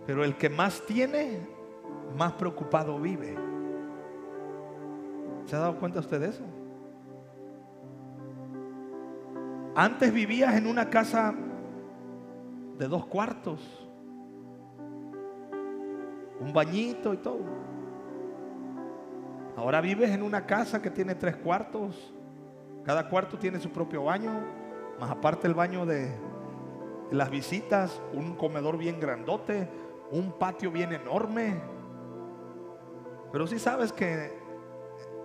pero 0.05 0.23
el 0.23 0.35
que 0.35 0.49
más 0.49 0.81
tiene, 0.85 1.39
más 2.17 2.33
preocupado 2.33 2.99
vive. 2.99 3.37
¿Se 5.45 5.55
ha 5.55 5.59
dado 5.59 5.77
cuenta 5.79 5.99
usted 5.99 6.19
de 6.19 6.27
eso? 6.29 6.43
Antes 9.75 10.13
vivías 10.13 10.55
en 10.55 10.67
una 10.67 10.89
casa 10.89 11.33
de 12.81 12.87
dos 12.87 13.05
cuartos, 13.05 13.59
un 16.39 16.51
bañito 16.51 17.13
y 17.13 17.17
todo. 17.17 17.45
Ahora 19.55 19.81
vives 19.81 20.09
en 20.09 20.23
una 20.23 20.47
casa 20.47 20.81
que 20.81 20.89
tiene 20.89 21.13
tres 21.13 21.35
cuartos, 21.35 22.11
cada 22.83 23.07
cuarto 23.07 23.37
tiene 23.37 23.59
su 23.59 23.69
propio 23.69 24.05
baño, 24.05 24.31
más 24.99 25.11
aparte 25.11 25.45
el 25.45 25.53
baño 25.53 25.85
de, 25.85 26.11
las 27.11 27.29
visitas, 27.29 28.01
un 28.13 28.35
comedor 28.35 28.79
bien 28.79 28.99
grandote, 28.99 29.69
un 30.09 30.31
patio 30.31 30.71
bien 30.71 30.91
enorme. 30.91 31.61
Pero 33.31 33.45
si 33.45 33.59
sabes 33.59 33.93
que 33.93 34.39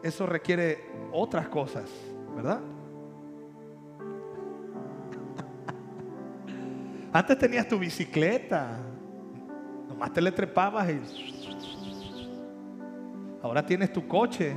eso 0.03 0.27
requiere 0.27 0.91
otras 1.11 1.49
cosas, 1.49 1.91
¿verdad? 2.35 2.61
Antes 7.17 7.39
tenías 7.39 7.67
tu 7.67 7.79
bicicleta. 7.79 8.77
Nomás 9.89 10.13
te 10.13 10.21
le 10.21 10.31
trepabas 10.31 10.87
y... 10.91 11.01
Ahora 13.43 13.65
tienes 13.65 13.91
tu 13.91 14.07
coche. 14.07 14.55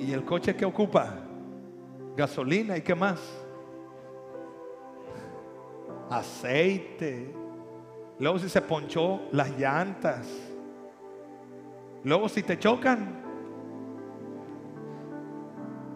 ¿Y 0.00 0.10
el 0.10 0.24
coche 0.24 0.56
que 0.56 0.64
ocupa? 0.64 1.20
Gasolina 2.16 2.76
y 2.76 2.80
qué 2.80 2.96
más? 2.96 3.20
Aceite. 6.10 7.32
Luego 8.18 8.40
si 8.40 8.48
se 8.48 8.60
ponchó 8.60 9.20
las 9.30 9.56
llantas. 9.56 10.28
Luego 12.02 12.28
si 12.28 12.42
te 12.42 12.58
chocan. 12.58 13.21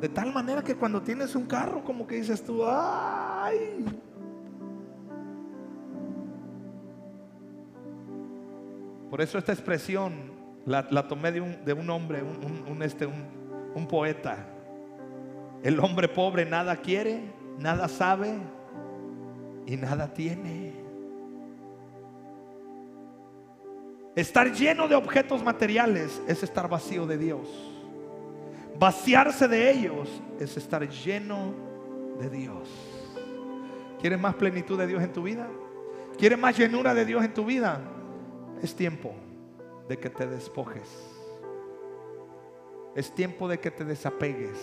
De 0.01 0.09
tal 0.09 0.33
manera 0.33 0.63
que 0.63 0.77
cuando 0.77 1.01
tienes 1.01 1.35
un 1.35 1.47
carro, 1.47 1.83
como 1.83 2.07
que 2.07 2.17
dices 2.17 2.45
tú, 2.45 2.63
ay. 2.67 3.85
Por 9.11 9.21
eso 9.21 9.39
esta 9.39 9.53
expresión 9.53 10.33
la, 10.67 11.09
tomé 11.09 11.33
de 11.33 11.41
un, 11.41 11.65
de 11.65 11.73
un 11.73 11.89
hombre, 11.89 12.23
un, 12.23 12.83
este, 12.83 13.07
un 13.07 13.87
poeta. 13.87 14.37
El 15.63 15.81
hombre 15.81 16.09
pobre 16.09 16.45
nada 16.45 16.77
quiere, 16.77 17.21
nada 17.59 17.89
sabe 17.89 18.35
y 19.67 19.77
nada 19.77 20.13
tiene. 20.13 20.75
Estar 24.15 24.53
lleno 24.53 24.89
de 24.89 24.95
objetos 24.95 25.43
materiales 25.43 26.23
es 26.27 26.43
estar 26.43 26.69
vacío 26.69 27.07
de 27.07 27.19
Dios. 27.19 27.76
Vaciarse 28.79 29.49
de 29.49 29.71
ellos 29.71 30.09
es 30.39 30.57
estar 30.57 30.87
lleno 30.89 31.55
de 32.19 32.29
Dios. 32.29 32.69
¿Quieres 34.01 34.21
más 34.21 34.35
plenitud 34.35 34.79
de 34.79 34.87
Dios 34.87 35.03
en 35.03 35.13
tu 35.13 35.23
vida? 35.23 35.49
¿Quieres 36.19 36.39
más 36.39 36.57
llenura 36.57 36.93
de 36.93 37.05
Dios 37.05 37.25
en 37.25 37.33
tu 37.33 37.45
vida? 37.45 37.81
Es 38.63 38.75
tiempo 38.75 39.15
de 39.89 39.99
que 39.99 40.11
te 40.11 40.27
despojes. 40.27 40.89
Es 42.95 43.15
tiempo 43.15 43.49
de 43.49 43.59
que 43.59 43.71
te 43.71 43.85
desapegues. 43.85 44.59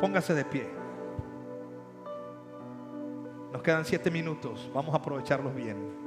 Póngase 0.00 0.34
de 0.34 0.44
pie. 0.44 0.66
Nos 3.52 3.62
quedan 3.62 3.84
siete 3.84 4.10
minutos. 4.10 4.70
Vamos 4.72 4.94
a 4.94 4.98
aprovecharlos 4.98 5.54
bien. 5.54 5.99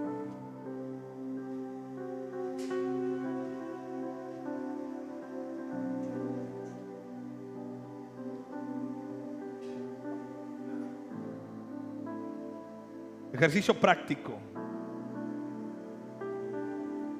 Ejercicio 13.34 13.74
práctico. 13.74 14.34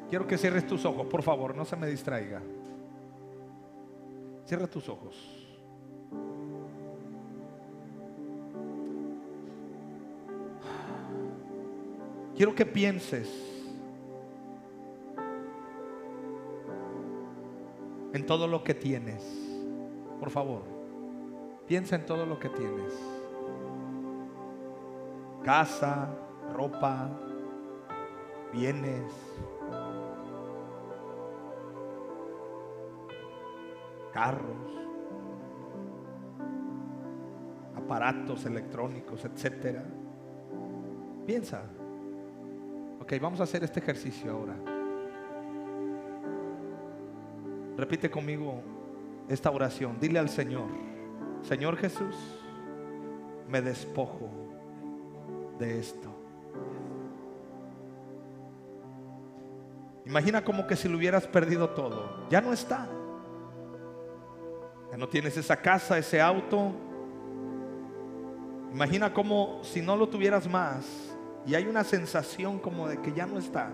Quiero 0.10 0.28
que 0.28 0.38
cierres 0.38 0.68
tus 0.68 0.86
ojos, 0.86 1.08
por 1.08 1.24
favor, 1.24 1.56
no 1.56 1.66
se 1.66 1.76
me 1.76 1.88
distraiga. 1.88 2.40
Cierra 4.46 4.68
tus 4.68 4.88
ojos. 4.90 5.16
Quiero 12.36 12.54
que 12.54 12.66
pienses 12.68 13.28
en 18.14 18.26
todo 18.28 18.48
lo 18.48 18.64
que 18.64 18.76
tienes. 18.76 19.24
Por 20.20 20.30
favor, 20.30 20.62
piensa 21.68 21.96
en 21.96 22.06
todo 22.06 22.28
lo 22.28 22.40
que 22.40 22.50
tienes 22.50 23.13
casa, 25.44 26.10
ropa, 26.54 27.10
bienes. 28.52 29.12
carros, 34.14 34.72
aparatos 37.76 38.46
electrónicos, 38.46 39.26
etcétera. 39.26 39.84
Piensa. 41.26 41.64
Ok, 43.02 43.14
vamos 43.20 43.40
a 43.40 43.44
hacer 43.44 43.64
este 43.64 43.80
ejercicio 43.80 44.32
ahora. 44.32 44.56
Repite 47.76 48.10
conmigo 48.10 48.62
esta 49.28 49.50
oración. 49.50 49.98
Dile 50.00 50.20
al 50.20 50.30
Señor, 50.30 50.70
Señor 51.42 51.76
Jesús, 51.78 52.16
me 53.50 53.62
despojo 53.62 54.43
de 55.60 55.80
esto. 55.80 56.10
Imagina 60.06 60.44
como 60.44 60.68
que 60.68 60.76
si 60.76 60.90
lo 60.90 60.98
hubieras 60.98 61.26
perdido 61.28 61.70
todo. 61.70 62.28
Ya 62.30 62.42
no 62.42 62.52
está. 62.52 62.88
Ya 64.92 64.98
no 64.98 65.08
tienes 65.08 65.38
esa 65.38 65.56
casa, 65.56 65.98
ese 65.98 66.22
auto. 66.22 66.72
Imagina 68.72 69.14
como 69.14 69.64
si 69.64 69.82
no 69.82 69.96
lo 69.96 70.08
tuvieras 70.10 70.48
más. 70.48 70.86
Y 71.46 71.56
hay 71.56 71.68
una 71.68 71.84
sensación 71.84 72.60
como 72.60 72.88
de 72.88 73.02
que 73.02 73.14
ya 73.14 73.26
no 73.26 73.38
está. 73.38 73.70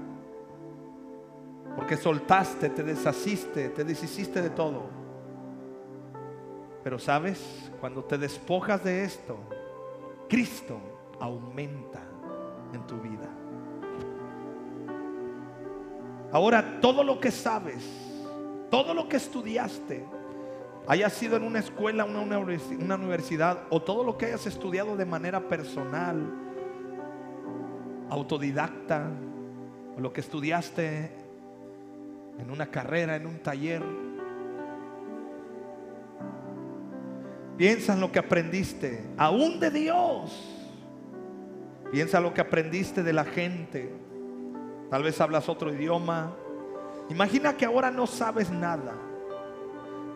Porque 1.76 1.98
soltaste, 1.98 2.70
te 2.70 2.84
deshaciste, 2.84 3.70
te 3.70 3.84
deshiciste 3.84 4.42
de 4.42 4.50
todo. 4.50 4.84
Pero 6.84 7.00
sabes, 7.00 7.72
cuando 7.80 8.04
te 8.04 8.18
despojas 8.18 8.84
de 8.84 9.04
esto, 9.04 9.38
Cristo 10.28 10.80
aumenta 11.20 12.02
en 12.74 12.86
tu 12.88 12.98
vida. 12.98 13.30
Ahora, 16.32 16.80
todo 16.80 17.04
lo 17.04 17.20
que 17.20 17.32
sabes, 17.32 17.84
todo 18.70 18.94
lo 18.94 19.10
que 19.10 19.18
estudiaste, 19.18 20.06
haya 20.88 21.10
sido 21.10 21.38
en 21.38 21.44
una 21.44 21.60
escuela, 21.60 22.06
una, 22.06 22.22
una 22.22 22.96
universidad, 22.96 23.64
o 23.70 23.82
todo 23.82 24.04
lo 24.04 24.18
que 24.18 24.28
hayas 24.28 24.46
estudiado 24.46 24.96
de 24.96 25.06
manera 25.06 25.48
personal, 25.48 26.32
autodidacta, 28.10 29.08
o 29.98 30.00
lo 30.00 30.14
que 30.14 30.22
estudiaste 30.22 31.12
en 32.38 32.52
una 32.52 32.68
carrera, 32.68 33.16
en 33.16 33.26
un 33.26 33.40
taller, 33.40 33.84
piensa 37.58 37.94
en 37.94 38.02
lo 38.02 38.12
que 38.12 38.20
aprendiste, 38.20 39.04
aún 39.18 39.60
de 39.60 39.72
Dios 39.72 40.59
Piensa 41.92 42.20
lo 42.20 42.34
que 42.34 42.42
aprendiste 42.42 43.04
de 43.04 43.14
la 43.14 43.26
gente. 43.26 43.92
Tal 44.90 45.04
vez 45.04 45.20
hablas 45.22 45.50
otro 45.50 45.74
idioma. 45.74 46.36
Imagina 47.10 47.58
que 47.58 47.66
ahora 47.66 47.90
no 47.90 48.06
sabes 48.06 48.52
nada. 48.52 48.94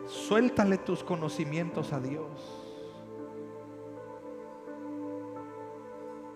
Suéltale 0.06 0.78
tus 0.78 1.02
conocimientos 1.02 1.92
a 1.92 2.00
Dios. 2.00 2.64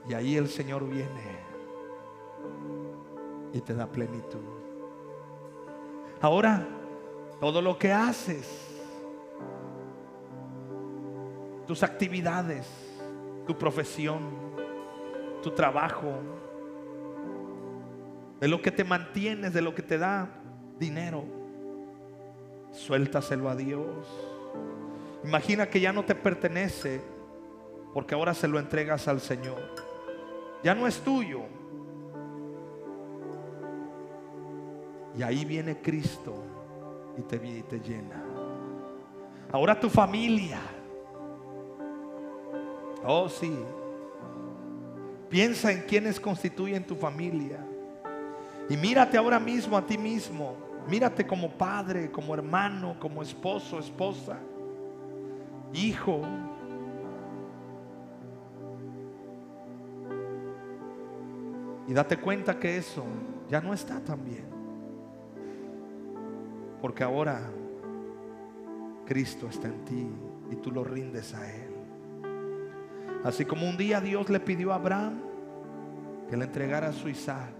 Y 0.08 0.14
ahí 0.14 0.36
el 0.36 0.48
Señor 0.48 0.88
viene 0.88 1.38
y 3.52 3.60
te 3.60 3.74
da 3.74 3.86
plenitud. 3.86 4.40
Ahora, 6.20 6.66
todo 7.40 7.62
lo 7.62 7.78
que 7.78 7.92
haces, 7.92 8.66
tus 11.66 11.82
actividades, 11.82 12.66
tu 13.46 13.56
profesión, 13.56 14.47
tu 15.42 15.50
trabajo, 15.52 16.12
de 18.40 18.48
lo 18.48 18.62
que 18.62 18.70
te 18.70 18.84
mantienes, 18.84 19.52
de 19.52 19.62
lo 19.62 19.74
que 19.74 19.82
te 19.82 19.98
da 19.98 20.28
dinero. 20.78 21.24
Suéltaselo 22.72 23.48
a 23.48 23.56
Dios. 23.56 24.06
Imagina 25.24 25.68
que 25.68 25.80
ya 25.80 25.92
no 25.92 26.04
te 26.04 26.14
pertenece 26.14 27.02
porque 27.92 28.14
ahora 28.14 28.34
se 28.34 28.46
lo 28.46 28.58
entregas 28.58 29.08
al 29.08 29.20
Señor. 29.20 29.58
Ya 30.62 30.74
no 30.74 30.86
es 30.86 31.00
tuyo. 31.00 31.42
Y 35.16 35.22
ahí 35.22 35.44
viene 35.44 35.80
Cristo 35.80 36.34
y 37.16 37.22
te, 37.22 37.36
y 37.36 37.64
llena. 37.80 38.22
Ahora 39.50 39.78
tu 39.78 39.88
familia. 39.90 40.60
Oh, 43.04 43.28
sí. 43.28 43.52
Piensa 45.28 45.70
en 45.70 45.82
quienes 45.82 46.18
constituyen 46.18 46.84
tu 46.84 46.94
familia. 46.94 47.58
Y 48.68 48.76
mírate 48.76 49.16
ahora 49.16 49.38
mismo 49.38 49.76
a 49.76 49.86
ti 49.86 49.98
mismo. 49.98 50.56
Mírate 50.88 51.26
como 51.26 51.50
padre, 51.50 52.10
como 52.10 52.34
hermano, 52.34 52.96
como 52.98 53.22
esposo, 53.22 53.78
esposa, 53.78 54.38
hijo. 55.74 56.22
Y 61.86 61.92
date 61.92 62.16
cuenta 62.18 62.58
que 62.58 62.78
eso 62.78 63.04
ya 63.50 63.60
no 63.60 63.74
está 63.74 64.00
tan 64.00 64.24
bien. 64.24 64.46
Porque 66.80 67.02
ahora 67.02 67.50
Cristo 69.04 69.48
está 69.48 69.68
en 69.68 69.84
ti 69.84 70.06
y 70.50 70.56
tú 70.56 70.70
lo 70.70 70.84
rindes 70.84 71.34
a 71.34 71.50
Él. 71.50 71.67
Así 73.24 73.44
como 73.44 73.68
un 73.68 73.76
día 73.76 74.00
Dios 74.00 74.28
le 74.30 74.40
pidió 74.40 74.72
a 74.72 74.76
Abraham 74.76 75.20
que 76.28 76.36
le 76.36 76.44
entregara 76.44 76.88
a 76.88 76.92
su 76.92 77.08
Isaac. 77.08 77.50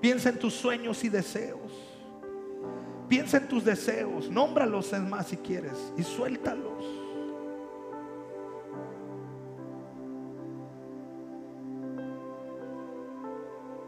Piensa 0.00 0.28
en 0.28 0.38
tus 0.38 0.54
sueños 0.54 1.02
y 1.04 1.08
deseos. 1.08 1.72
Piensa 3.08 3.38
en 3.38 3.48
tus 3.48 3.64
deseos. 3.64 4.30
Nómbralos 4.30 4.92
es 4.92 5.00
más 5.00 5.28
si 5.28 5.36
quieres 5.36 5.92
y 5.96 6.02
suéltalos. 6.02 6.84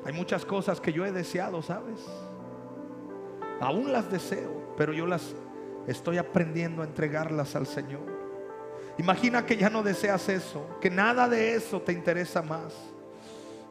Hay 0.05 0.15
muchas 0.15 0.45
cosas 0.47 0.81
que 0.81 0.91
yo 0.91 1.05
he 1.05 1.13
deseado, 1.13 1.61
¿sabes? 1.61 2.01
Aún 3.61 3.93
las 3.93 4.11
deseo, 4.11 4.73
pero 4.75 4.95
yo 4.95 5.07
las 5.07 5.35
estoy 5.87 6.17
aprendiendo 6.17 6.81
a 6.81 6.87
entregarlas 6.87 7.55
al 7.57 7.67
Señor. 7.67 8.08
Imagina 8.99 9.47
que 9.47 9.57
ya 9.57 9.71
no 9.71 9.83
deseas 9.83 10.29
eso, 10.29 10.67
que 10.81 10.91
nada 10.91 11.29
de 11.29 11.55
eso 11.55 11.81
te 11.81 11.93
interesa 11.93 12.43
más. 12.43 12.75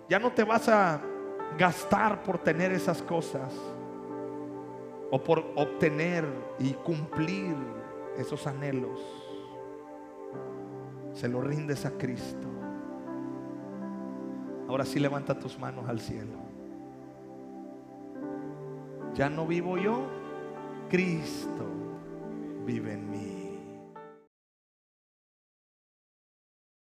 Ya 0.10 0.20
no 0.20 0.32
te 0.32 0.44
vas 0.44 0.70
a 0.70 1.02
gastar 1.58 2.24
por 2.24 2.38
tener 2.38 2.72
esas 2.72 3.02
cosas 3.02 3.54
o 5.12 5.22
por 5.22 5.40
obtener 5.56 6.26
y 6.60 6.72
cumplir 6.74 7.56
esos 8.18 8.48
anhelos. 8.48 9.00
Se 11.14 11.28
lo 11.28 11.42
rindes 11.42 11.86
a 11.86 11.92
Cristo. 11.92 12.48
Ahora 14.68 14.86
sí 14.86 15.00
levanta 15.00 15.38
tus 15.38 15.60
manos 15.60 15.90
al 15.90 16.00
cielo. 16.00 16.38
Ya 19.14 19.30
no 19.30 19.46
vivo 19.46 19.78
yo, 19.78 20.06
Cristo 20.90 21.66
vive 22.66 22.94
en 22.94 23.10
mí. 23.10 23.27